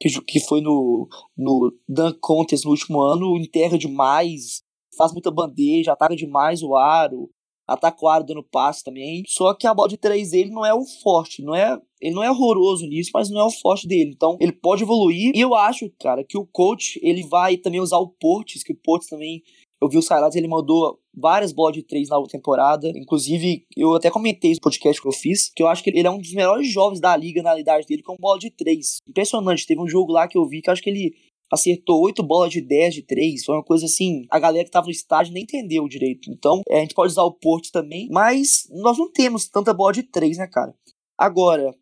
que, 0.02 0.20
que 0.22 0.40
foi 0.40 0.60
no, 0.60 1.08
no 1.36 1.72
Dunk 1.88 2.18
Contest 2.20 2.64
no 2.64 2.72
último 2.72 3.00
ano, 3.00 3.36
enterra 3.38 3.78
demais, 3.78 4.62
faz 4.96 5.12
muita 5.12 5.30
bandeja, 5.30 5.92
ataca 5.92 6.16
demais 6.16 6.60
o 6.60 6.74
aro, 6.74 7.30
ataca 7.68 8.04
o 8.04 8.08
aro 8.08 8.24
dando 8.24 8.42
passe 8.42 8.82
também. 8.82 9.22
Só 9.28 9.54
que 9.54 9.64
a 9.64 9.72
bola 9.72 9.88
de 9.88 9.96
três 9.96 10.32
dele 10.32 10.50
não 10.50 10.66
é 10.66 10.74
o 10.74 10.84
forte, 10.84 11.40
não 11.40 11.54
é, 11.54 11.78
ele 12.00 12.14
não 12.16 12.22
é 12.22 12.30
horroroso 12.30 12.84
nisso, 12.86 13.10
mas 13.14 13.30
não 13.30 13.40
é 13.40 13.44
o 13.44 13.50
forte 13.50 13.86
dele. 13.86 14.10
Então 14.12 14.36
ele 14.40 14.52
pode 14.52 14.82
evoluir. 14.82 15.30
E 15.36 15.40
eu 15.40 15.54
acho, 15.54 15.88
cara, 16.00 16.24
que 16.24 16.36
o 16.36 16.46
coach 16.46 16.98
ele 17.00 17.22
vai 17.28 17.56
também 17.56 17.80
usar 17.80 17.98
o 17.98 18.08
Portes, 18.08 18.64
que 18.64 18.72
o 18.72 18.80
Portes 18.82 19.08
também 19.08 19.40
eu 19.82 19.88
vi 19.88 19.98
o 19.98 20.02
Silas, 20.02 20.36
ele 20.36 20.46
mandou 20.46 21.00
várias 21.12 21.52
bolas 21.52 21.74
de 21.74 21.82
três 21.82 22.08
na 22.08 22.16
outra 22.16 22.38
temporada. 22.38 22.88
Inclusive, 22.94 23.66
eu 23.76 23.94
até 23.94 24.08
comentei 24.10 24.52
no 24.52 24.60
podcast 24.60 25.02
que 25.02 25.08
eu 25.08 25.12
fiz, 25.12 25.50
que 25.52 25.60
eu 25.60 25.66
acho 25.66 25.82
que 25.82 25.90
ele 25.90 26.06
é 26.06 26.10
um 26.10 26.18
dos 26.18 26.32
melhores 26.32 26.70
jovens 26.70 27.00
da 27.00 27.16
liga 27.16 27.42
na 27.42 27.58
idade 27.58 27.84
dele 27.84 28.00
com 28.00 28.16
bola 28.16 28.38
de 28.38 28.48
três. 28.48 28.98
Impressionante. 29.08 29.66
Teve 29.66 29.80
um 29.80 29.88
jogo 29.88 30.12
lá 30.12 30.28
que 30.28 30.38
eu 30.38 30.46
vi 30.46 30.62
que 30.62 30.70
eu 30.70 30.72
acho 30.72 30.82
que 30.82 30.88
ele 30.88 31.16
acertou 31.50 32.00
oito 32.00 32.22
bolas 32.22 32.52
de 32.52 32.60
10 32.60 32.94
de 32.94 33.02
três. 33.02 33.44
Foi 33.44 33.56
uma 33.56 33.64
coisa 33.64 33.86
assim, 33.86 34.24
a 34.30 34.38
galera 34.38 34.64
que 34.64 34.70
tava 34.70 34.86
no 34.86 34.92
estádio 34.92 35.34
nem 35.34 35.42
entendeu 35.42 35.88
direito. 35.88 36.30
Então, 36.30 36.62
é, 36.68 36.78
a 36.78 36.80
gente 36.80 36.94
pode 36.94 37.10
usar 37.10 37.24
o 37.24 37.32
Porto 37.32 37.72
também, 37.72 38.08
mas 38.08 38.68
nós 38.70 38.96
não 38.96 39.10
temos 39.10 39.48
tanta 39.48 39.74
bola 39.74 39.92
de 39.92 40.04
três, 40.04 40.38
né, 40.38 40.46
cara? 40.46 40.72
Agora, 41.18 41.74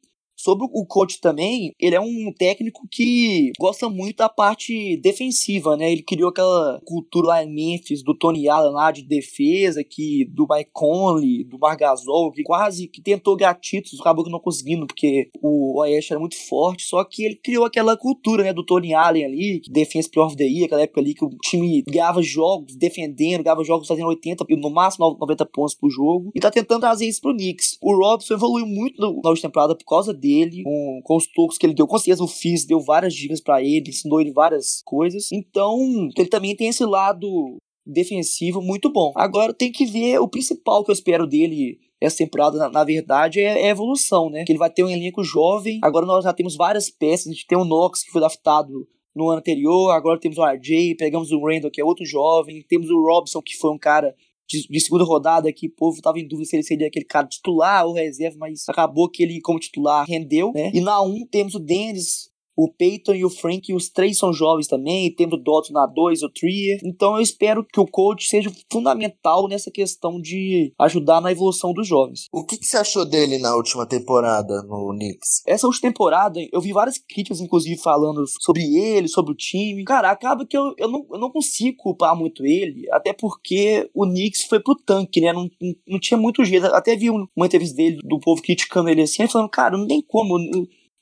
Sobre 0.42 0.66
o 0.72 0.87
coach 0.87 1.20
também, 1.20 1.74
ele 1.79 1.94
é 1.94 2.00
um 2.00 2.33
técnico 2.33 2.88
que 2.90 3.53
gosta 3.59 3.90
muito 3.90 4.16
da 4.16 4.29
parte 4.29 4.96
defensiva, 4.96 5.76
né? 5.76 5.92
Ele 5.92 6.03
criou 6.03 6.31
aquela 6.31 6.81
cultura 6.87 7.29
lá 7.29 7.44
em 7.44 7.53
Memphis 7.53 8.03
do 8.03 8.16
Tony 8.16 8.48
Allen 8.48 8.72
lá 8.72 8.90
de 8.90 9.03
defesa, 9.03 9.85
que 9.85 10.24
do 10.31 10.46
Mike 10.48 10.70
Conley, 10.72 11.44
do 11.44 11.59
Margasol, 11.59 12.33
que 12.33 12.42
quase 12.42 12.88
que 12.88 13.03
tentou 13.03 13.37
gratitos, 13.37 14.00
acabou 14.00 14.24
que 14.24 14.31
não 14.31 14.40
conseguindo, 14.40 14.87
porque 14.87 15.29
o 15.42 15.79
Oeste 15.81 16.14
era 16.14 16.20
muito 16.20 16.37
forte, 16.48 16.85
só 16.85 17.05
que 17.05 17.22
ele 17.22 17.35
criou 17.35 17.66
aquela 17.66 17.94
cultura, 17.94 18.42
né, 18.42 18.55
do 18.55 18.64
Tony 18.64 18.94
Allen 18.94 19.26
ali, 19.26 19.61
que 19.61 19.70
defense 19.70 20.09
player 20.09 20.26
of 20.26 20.37
the 20.37 20.44
year, 20.44 20.64
aquela 20.64 20.81
época 20.81 21.03
ali 21.03 21.12
que 21.12 21.24
o 21.24 21.29
time 21.44 21.83
ganhava 21.87 22.22
jogos 22.22 22.74
defendendo, 22.76 23.42
ganhava 23.44 23.62
jogos 23.62 23.87
fazendo 23.87 24.09
80, 24.09 24.46
no 24.57 24.70
máximo 24.70 25.18
90 25.20 25.44
pontos 25.44 25.74
por 25.74 25.90
jogo, 25.90 26.31
e 26.35 26.40
tá 26.40 26.50
tentando 26.50 26.81
trazer 26.81 27.07
isso 27.07 27.20
pro 27.20 27.35
Knicks. 27.35 27.76
O 27.83 27.94
Robson 27.94 28.33
evoluiu 28.33 28.66
muito 28.66 28.98
na 28.98 29.29
última 29.29 29.50
temporada 29.50 29.76
por 29.76 29.85
causa 29.85 30.14
dele 30.14 30.29
dele, 30.30 30.62
com, 30.62 31.00
com 31.02 31.16
os 31.16 31.26
tocos 31.26 31.58
que 31.58 31.66
ele 31.66 31.74
deu. 31.74 31.86
Com 31.86 31.98
certeza 31.98 32.22
o 32.22 32.28
Fizz 32.28 32.64
deu 32.64 32.80
várias 32.80 33.14
dicas 33.14 33.40
para 33.40 33.62
ele, 33.62 33.90
ensinou 33.90 34.20
ele 34.20 34.32
várias 34.32 34.82
coisas. 34.84 35.30
Então, 35.32 35.78
ele 36.16 36.28
também 36.28 36.54
tem 36.54 36.68
esse 36.68 36.84
lado 36.84 37.56
defensivo 37.84 38.60
muito 38.60 38.92
bom. 38.92 39.12
Agora 39.16 39.52
tem 39.52 39.72
que 39.72 39.84
ver 39.84 40.20
o 40.20 40.28
principal 40.28 40.84
que 40.84 40.90
eu 40.90 40.94
espero 40.94 41.26
dele 41.26 41.78
essa 42.00 42.18
temporada, 42.18 42.56
na, 42.56 42.70
na 42.70 42.84
verdade, 42.84 43.40
é, 43.40 43.66
é, 43.66 43.68
evolução, 43.68 44.30
né? 44.30 44.44
Que 44.44 44.52
ele 44.52 44.58
vai 44.58 44.70
ter 44.70 44.82
um 44.82 44.88
elenco 44.88 45.22
jovem. 45.22 45.78
Agora 45.82 46.06
nós 46.06 46.24
já 46.24 46.32
temos 46.32 46.56
várias 46.56 46.88
peças. 46.88 47.26
A 47.26 47.30
gente 47.32 47.46
tem 47.46 47.58
o 47.58 47.64
Knox, 47.64 48.02
que 48.02 48.10
foi 48.10 48.20
draftado 48.20 48.88
no 49.14 49.28
ano 49.28 49.38
anterior. 49.38 49.90
Agora 49.90 50.18
temos 50.18 50.38
o 50.38 50.44
RJ, 50.44 50.94
pegamos 50.94 51.30
o 51.30 51.44
Randall, 51.44 51.70
que 51.70 51.80
é 51.80 51.84
outro 51.84 52.06
jovem. 52.06 52.64
Temos 52.66 52.88
o 52.88 53.02
Robson, 53.02 53.42
que 53.42 53.56
foi 53.56 53.70
um 53.70 53.78
cara 53.78 54.14
de, 54.50 54.66
de, 54.68 54.80
segunda 54.80 55.04
rodada 55.04 55.52
que 55.52 55.68
o 55.68 55.70
povo 55.70 56.02
tava 56.02 56.18
em 56.18 56.26
dúvida 56.26 56.48
se 56.48 56.56
ele 56.56 56.64
seria 56.64 56.88
aquele 56.88 57.04
cara 57.04 57.26
titular 57.26 57.86
ou 57.86 57.92
reserva, 57.92 58.36
mas 58.38 58.68
acabou 58.68 59.08
que 59.08 59.22
ele, 59.22 59.40
como 59.40 59.60
titular, 59.60 60.04
rendeu, 60.06 60.52
né? 60.52 60.72
E 60.74 60.80
na 60.80 61.00
1 61.00 61.06
um, 61.06 61.26
temos 61.26 61.54
o 61.54 61.60
Dennis 61.60 62.29
o 62.64 62.70
Peyton 62.70 63.14
e 63.14 63.25
o 63.25 63.31
Frank, 63.31 63.73
os 63.73 63.88
três 63.88 64.18
são 64.18 64.33
jovens 64.33 64.66
também, 64.66 65.14
temos 65.14 65.38
o 65.38 65.42
Dotson 65.42 65.73
na 65.73 65.87
2, 65.87 66.23
o 66.23 66.29
Trier. 66.29 66.79
Então 66.85 67.16
eu 67.16 67.23
espero 67.23 67.64
que 67.64 67.81
o 67.81 67.87
coach 67.87 68.29
seja 68.29 68.53
fundamental 68.70 69.49
nessa 69.49 69.70
questão 69.70 70.20
de 70.20 70.73
ajudar 70.79 71.20
na 71.20 71.33
evolução 71.33 71.73
dos 71.73 71.88
jovens. 71.88 72.27
O 72.33 72.44
que, 72.44 72.59
que 72.59 72.66
você 72.66 72.77
achou 72.77 73.05
dele 73.05 73.38
na 73.38 73.55
última 73.57 73.87
temporada 73.87 74.62
no 74.62 74.90
Knicks? 74.90 75.42
Essa 75.46 75.66
última 75.66 75.90
temporada, 75.90 76.38
eu 76.53 76.61
vi 76.61 76.73
várias 76.73 76.99
críticas, 76.99 77.40
inclusive, 77.40 77.81
falando 77.81 78.25
sobre 78.40 78.62
ele, 78.77 79.09
sobre 79.09 79.33
o 79.33 79.37
time. 79.37 79.85
Cara, 79.85 80.11
acaba 80.11 80.44
que 80.46 80.57
eu, 80.57 80.75
eu, 80.77 80.88
não, 80.88 81.07
eu 81.11 81.18
não 81.18 81.31
consigo 81.31 81.79
culpar 81.79 82.14
muito 82.14 82.44
ele, 82.44 82.87
até 82.92 83.12
porque 83.12 83.88
o 83.94 84.05
Knicks 84.05 84.44
foi 84.44 84.61
pro 84.61 84.75
tanque, 84.75 85.20
né? 85.20 85.33
Não, 85.33 85.49
não, 85.61 85.75
não 85.88 85.99
tinha 85.99 86.18
muito 86.18 86.44
jeito. 86.44 86.66
Até 86.66 86.94
vi 86.94 87.09
uma 87.11 87.46
entrevista 87.46 87.77
dele, 87.77 87.99
do 88.05 88.20
povo 88.20 88.42
criticando 88.42 88.90
ele 88.90 89.03
assim, 89.03 89.27
falando, 89.27 89.49
cara, 89.49 89.79
não 89.79 89.87
tem 89.87 90.03
como 90.03 90.38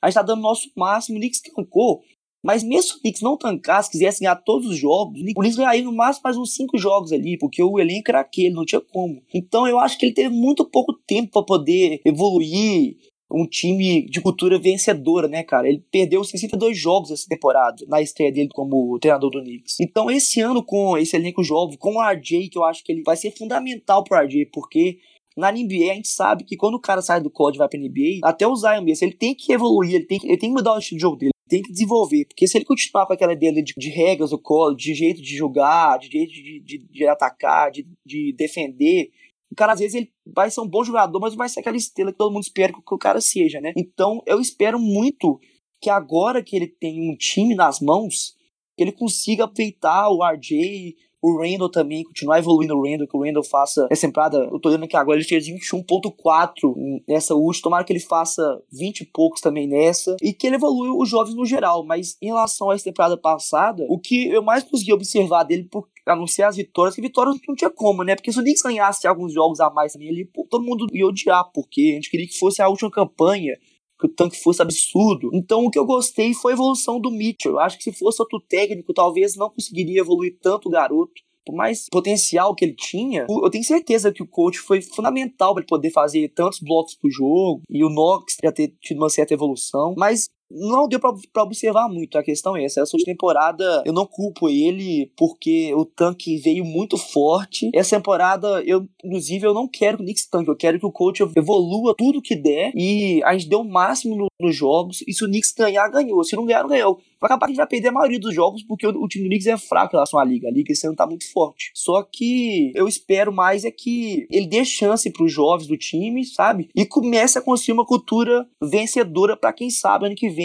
a 0.03 0.09
gente 0.09 0.15
tá 0.15 0.23
dando 0.23 0.41
o 0.41 0.43
nosso 0.43 0.71
máximo, 0.77 1.17
o 1.17 1.21
Knicks 1.21 1.41
tancou. 1.41 2.03
Mas 2.45 2.63
mesmo 2.63 2.83
se 2.83 2.97
o 2.97 3.01
Knicks 3.01 3.21
não 3.21 3.37
tancasse, 3.37 3.91
quisesse 3.91 4.21
ganhar 4.21 4.37
todos 4.37 4.69
os 4.69 4.79
jogos, 4.79 5.21
o 5.21 5.25
Knicks 5.25 5.57
ganharia 5.57 5.83
no 5.83 5.93
máximo 5.93 6.23
mais 6.25 6.37
uns 6.37 6.55
5 6.55 6.79
jogos 6.79 7.13
ali, 7.13 7.37
porque 7.37 7.63
o 7.63 7.79
elenco 7.81 8.11
era 8.11 8.21
aquele, 8.21 8.55
não 8.55 8.65
tinha 8.65 8.81
como. 8.81 9.23
Então 9.35 9.67
eu 9.67 9.79
acho 9.79 9.99
que 9.99 10.07
ele 10.07 10.15
teve 10.15 10.31
muito 10.31 10.65
pouco 10.65 10.93
tempo 11.07 11.33
para 11.33 11.43
poder 11.43 12.01
evoluir 12.05 12.97
um 13.31 13.47
time 13.47 14.07
de 14.07 14.21
cultura 14.21 14.59
vencedora, 14.59 15.29
né, 15.29 15.43
cara? 15.43 15.69
Ele 15.69 15.85
perdeu 15.91 16.25
62 16.25 16.79
jogos 16.79 17.11
essa 17.11 17.27
temporada, 17.29 17.85
na 17.87 18.01
estreia 18.01 18.33
dele 18.33 18.49
como 18.51 18.99
treinador 18.99 19.31
do 19.31 19.43
Knicks. 19.43 19.81
Então 19.81 20.11
esse 20.11 20.41
ano 20.41 20.63
com 20.63 20.97
esse 20.97 21.15
elenco 21.17 21.43
jovem, 21.43 21.77
com 21.77 21.97
o 21.97 22.03
RJ, 22.03 22.49
que 22.49 22.57
eu 22.57 22.65
acho 22.65 22.83
que 22.83 22.93
ele 22.93 23.03
vai 23.03 23.17
ser 23.17 23.33
fundamental 23.37 24.03
pro 24.03 24.19
RJ, 24.19 24.47
porque 24.47 24.99
Na 25.39 25.53
NBA, 25.53 25.93
a 25.93 25.95
gente 25.95 26.09
sabe 26.09 26.45
que 26.45 26.57
quando 26.57 26.75
o 26.75 26.81
cara 26.81 27.01
sai 27.01 27.21
do 27.21 27.31
college 27.31 27.57
e 27.57 27.61
vai 27.61 27.69
pra 27.69 27.79
NBA, 27.79 28.21
até 28.25 28.47
o 28.47 28.57
Zion 28.57 28.83
mesmo, 28.83 29.07
ele 29.07 29.15
tem 29.15 29.35
que 29.35 29.53
evoluir, 29.53 29.95
ele 29.95 30.05
tem 30.05 30.19
que, 30.19 30.27
ele 30.27 30.37
tem 30.37 30.51
que 30.51 30.57
mudar 30.57 30.75
o 30.75 30.79
estilo 30.79 30.99
de 30.99 31.03
jogo 31.03 31.17
dele 31.17 31.33
tem 31.49 31.63
que 31.63 31.73
desenvolver. 31.73 32.27
Porque 32.27 32.47
se 32.47 32.59
ele 32.59 32.65
continuar 32.65 33.07
com 33.07 33.15
aquela 33.15 33.33
ideia 33.33 33.53
de, 33.53 33.73
de 33.77 33.89
regras 33.89 34.31
do 34.31 34.39
colo, 34.39 34.77
de 34.77 34.95
jeito 34.95 35.21
de 35.23 35.35
jogar, 35.35 35.99
de 35.99 36.09
jeito 36.11 36.33
de, 36.33 36.61
de, 36.61 36.79
de 36.79 37.07
atacar, 37.07 37.71
de, 37.71 37.89
de 38.05 38.35
defender, 38.37 39.11
o 39.51 39.57
cara 39.57 39.73
às 39.73 39.81
vezes 39.81 39.95
ele 39.95 40.13
vai 40.27 40.51
ser 40.51 40.61
um 40.61 40.69
bom 40.69 40.85
jogador, 40.85 41.19
mas 41.19 41.33
não 41.33 41.39
vai 41.39 41.49
ser 41.49 41.61
aquela 41.61 41.77
estrela 41.77 42.13
que 42.13 42.19
todo 42.19 42.33
mundo 42.33 42.43
espera 42.43 42.73
que 42.73 42.79
o 42.79 42.99
cara 42.99 43.21
seja, 43.21 43.61
né? 43.61 43.73
Então 43.77 44.23
eu 44.27 44.41
espero 44.41 44.79
muito 44.79 45.41
que 45.81 45.89
agora 45.89 46.43
que 46.43 46.55
ele 46.55 46.67
tem 46.67 47.11
um 47.11 47.17
time 47.17 47.55
nas 47.55 47.81
mãos, 47.81 48.37
que 48.77 48.85
ele 48.85 48.93
consiga 48.93 49.45
aproveitar 49.45 50.11
o 50.11 50.23
RJ, 50.23 50.97
o 51.21 51.41
Randall 51.41 51.71
também, 51.71 52.05
continuar 52.05 52.39
evoluindo 52.39 52.77
o 52.77 52.83
Randall, 52.83 53.07
que 53.07 53.17
o 53.17 53.25
Randall 53.25 53.43
faça 53.43 53.87
essa 53.91 54.07
temporada. 54.07 54.39
Eu 54.39 54.59
tô 54.61 54.69
olhando 54.69 54.85
aqui 54.85 54.97
agora, 54.97 55.19
ele 55.19 55.27
fez 55.27 55.47
21.4 55.49 57.03
nessa 57.09 57.35
última. 57.35 57.65
Tomara 57.65 57.85
que 57.85 57.93
ele 57.93 58.01
faça 58.01 58.43
20 58.73 59.01
e 59.01 59.07
poucos 59.07 59.41
também 59.41 59.67
nessa. 59.67 60.17
E 60.23 60.33
que 60.33 60.47
ele 60.47 60.57
evolui 60.57 60.91
os 60.91 61.09
jovens 61.09 61.35
no 61.35 61.45
geral. 61.45 61.85
Mas 61.85 62.17
em 62.23 62.27
relação 62.27 62.71
a 62.71 62.75
essa 62.75 62.85
temporada 62.85 63.17
passada, 63.17 63.85
o 63.89 63.99
que 63.99 64.29
eu 64.29 64.43
mais 64.43 64.63
consegui 64.63 64.93
observar 64.93 65.43
dele, 65.43 65.65
por, 65.65 65.89
a 66.07 66.15
não 66.15 66.27
ser 66.27 66.43
as 66.43 66.57
vitórias, 66.57 66.95
que 66.95 67.01
vitórias 67.01 67.37
não 67.47 67.55
tinha 67.55 67.71
como, 67.71 68.05
né? 68.05 68.15
Porque 68.15 68.33
se 68.33 68.39
o 68.39 68.43
Knicks 68.43 68.63
ganhasse 68.63 69.07
alguns 69.07 69.33
jogos 69.33 69.61
a 69.61 69.71
mais 69.71 69.93
também 69.93 70.09
ali, 70.09 70.31
todo 70.49 70.65
mundo 70.65 70.87
ia 70.93 71.07
odiar, 71.07 71.51
porque 71.53 71.91
a 71.93 71.95
gente 71.95 72.11
queria 72.11 72.27
que 72.27 72.39
fosse 72.39 72.63
a 72.63 72.69
última 72.69 72.91
campanha 72.91 73.57
que 73.57 73.68
tanque 74.07 74.41
fosse 74.41 74.61
absurdo. 74.61 75.31
Então 75.33 75.65
o 75.65 75.71
que 75.71 75.79
eu 75.79 75.87
gostei 75.87 76.35
foi 76.35 76.53
a 76.53 76.55
evolução 76.55 77.01
do 77.01 77.11
Mitchell. 77.11 77.53
Eu 77.53 77.61
acho 77.61 77.79
que 77.79 77.85
se 77.85 77.93
fosse 77.93 78.21
outro 78.21 78.39
técnico, 78.39 78.93
talvez 78.93 79.35
não 79.35 79.49
conseguiria 79.51 80.01
evoluir 80.01 80.37
tanto 80.43 80.69
o 80.69 80.71
garoto. 80.71 81.23
Por 81.47 81.55
mais 81.55 81.87
potencial 81.91 82.55
que 82.55 82.63
ele 82.63 82.75
tinha, 82.75 83.27
eu 83.27 83.49
tenho 83.49 83.65
certeza 83.65 84.13
que 84.13 84.23
o 84.23 84.29
coach 84.29 84.59
foi 84.59 84.83
fundamental 84.83 85.55
para 85.55 85.63
ele 85.63 85.67
poder 85.67 85.91
fazer 85.91 86.29
tantos 86.35 86.61
blocos 86.61 86.95
pro 86.95 87.11
jogo. 87.11 87.63
E 87.71 87.83
o 87.83 87.89
Knox 87.89 88.37
já 88.45 88.53
ter 88.53 88.75
tido 88.83 88.99
uma 88.99 89.09
certa 89.09 89.33
evolução. 89.33 89.95
Mas 89.97 90.29
não 90.51 90.89
deu 90.89 90.99
para 90.99 91.43
observar 91.43 91.89
muito. 91.89 92.19
A 92.19 92.23
questão 92.23 92.57
é 92.57 92.65
essa. 92.65 92.81
Essa 92.81 92.97
última 92.97 93.13
temporada 93.13 93.83
eu 93.85 93.93
não 93.93 94.07
culpo 94.07 94.49
ele 94.49 95.11
porque 95.17 95.73
o 95.75 95.85
tanque 95.85 96.37
veio 96.39 96.65
muito 96.65 96.97
forte. 96.97 97.71
Essa 97.75 97.97
temporada, 97.97 98.63
eu, 98.65 98.87
inclusive, 99.05 99.47
eu 99.47 99.55
não 99.55 99.69
quero 99.69 99.99
que 99.99 100.03
o 100.03 100.07
Knicks 100.07 100.27
tanque. 100.27 100.51
Eu 100.51 100.57
quero 100.57 100.79
que 100.79 100.87
o 100.87 100.93
coach 100.93 101.23
evolua 101.37 101.95
tudo 101.97 102.23
que 102.23 102.37
der. 102.37 102.73
E 102.75 103.23
a 103.25 103.33
gente 103.37 103.49
deu 103.49 103.61
o 103.61 103.69
máximo 103.69 104.17
no, 104.17 104.27
nos 104.41 104.55
jogos. 104.55 105.03
E 105.07 105.13
se 105.13 105.25
o 105.25 105.29
Knicks 105.29 105.53
ganhar, 105.57 105.89
ganhou. 105.89 106.23
Se 106.25 106.37
não 106.37 106.47
ganhar, 106.47 106.63
não 106.63 106.71
ganhou. 106.71 106.99
Vai 107.21 107.27
acabar 107.29 107.47
que 107.47 107.51
a 107.51 107.55
gente 107.55 107.57
vai 107.57 107.67
perder 107.67 107.89
a 107.89 107.93
maioria 107.93 108.21
dos 108.21 108.35
jogos 108.35 108.63
porque 108.63 108.87
o, 108.87 108.91
o 108.91 109.09
time 109.09 109.25
do 109.25 109.31
Knicks 109.31 109.47
é 109.47 109.57
fraco 109.57 109.95
em 109.95 109.97
relação 109.97 110.21
à 110.21 110.25
liga. 110.25 110.49
A 110.49 110.51
liga 110.51 110.73
esse 110.73 110.87
ano 110.87 110.97
tá 110.97 111.07
muito 111.07 111.31
forte. 111.33 111.71
Só 111.75 112.03
que 112.03 112.73
eu 112.75 112.87
espero 112.87 113.33
mais 113.33 113.65
é 113.65 113.71
que 113.71 114.27
ele 114.31 114.47
dê 114.47 114.65
chance 114.65 115.11
para 115.11 115.25
os 115.25 115.33
jovens 115.33 115.67
do 115.67 115.77
time, 115.77 116.25
sabe? 116.25 116.69
E 116.75 116.87
comece 116.87 117.39
a 117.39 117.43
construir 117.43 117.75
uma 117.75 117.85
cultura 117.85 118.47
vencedora 118.63 119.37
para 119.37 119.53
quem 119.53 119.69
sabe 119.69 120.07
ano 120.07 120.15
que 120.15 120.29
vem 120.29 120.38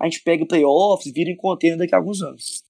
a 0.00 0.04
gente 0.04 0.22
pega 0.22 0.46
playoffs, 0.46 1.12
vira 1.12 1.30
em 1.30 1.36
contêiner 1.36 1.78
daqui 1.78 1.94
a 1.94 1.98
alguns 1.98 2.22
anos. 2.22 2.62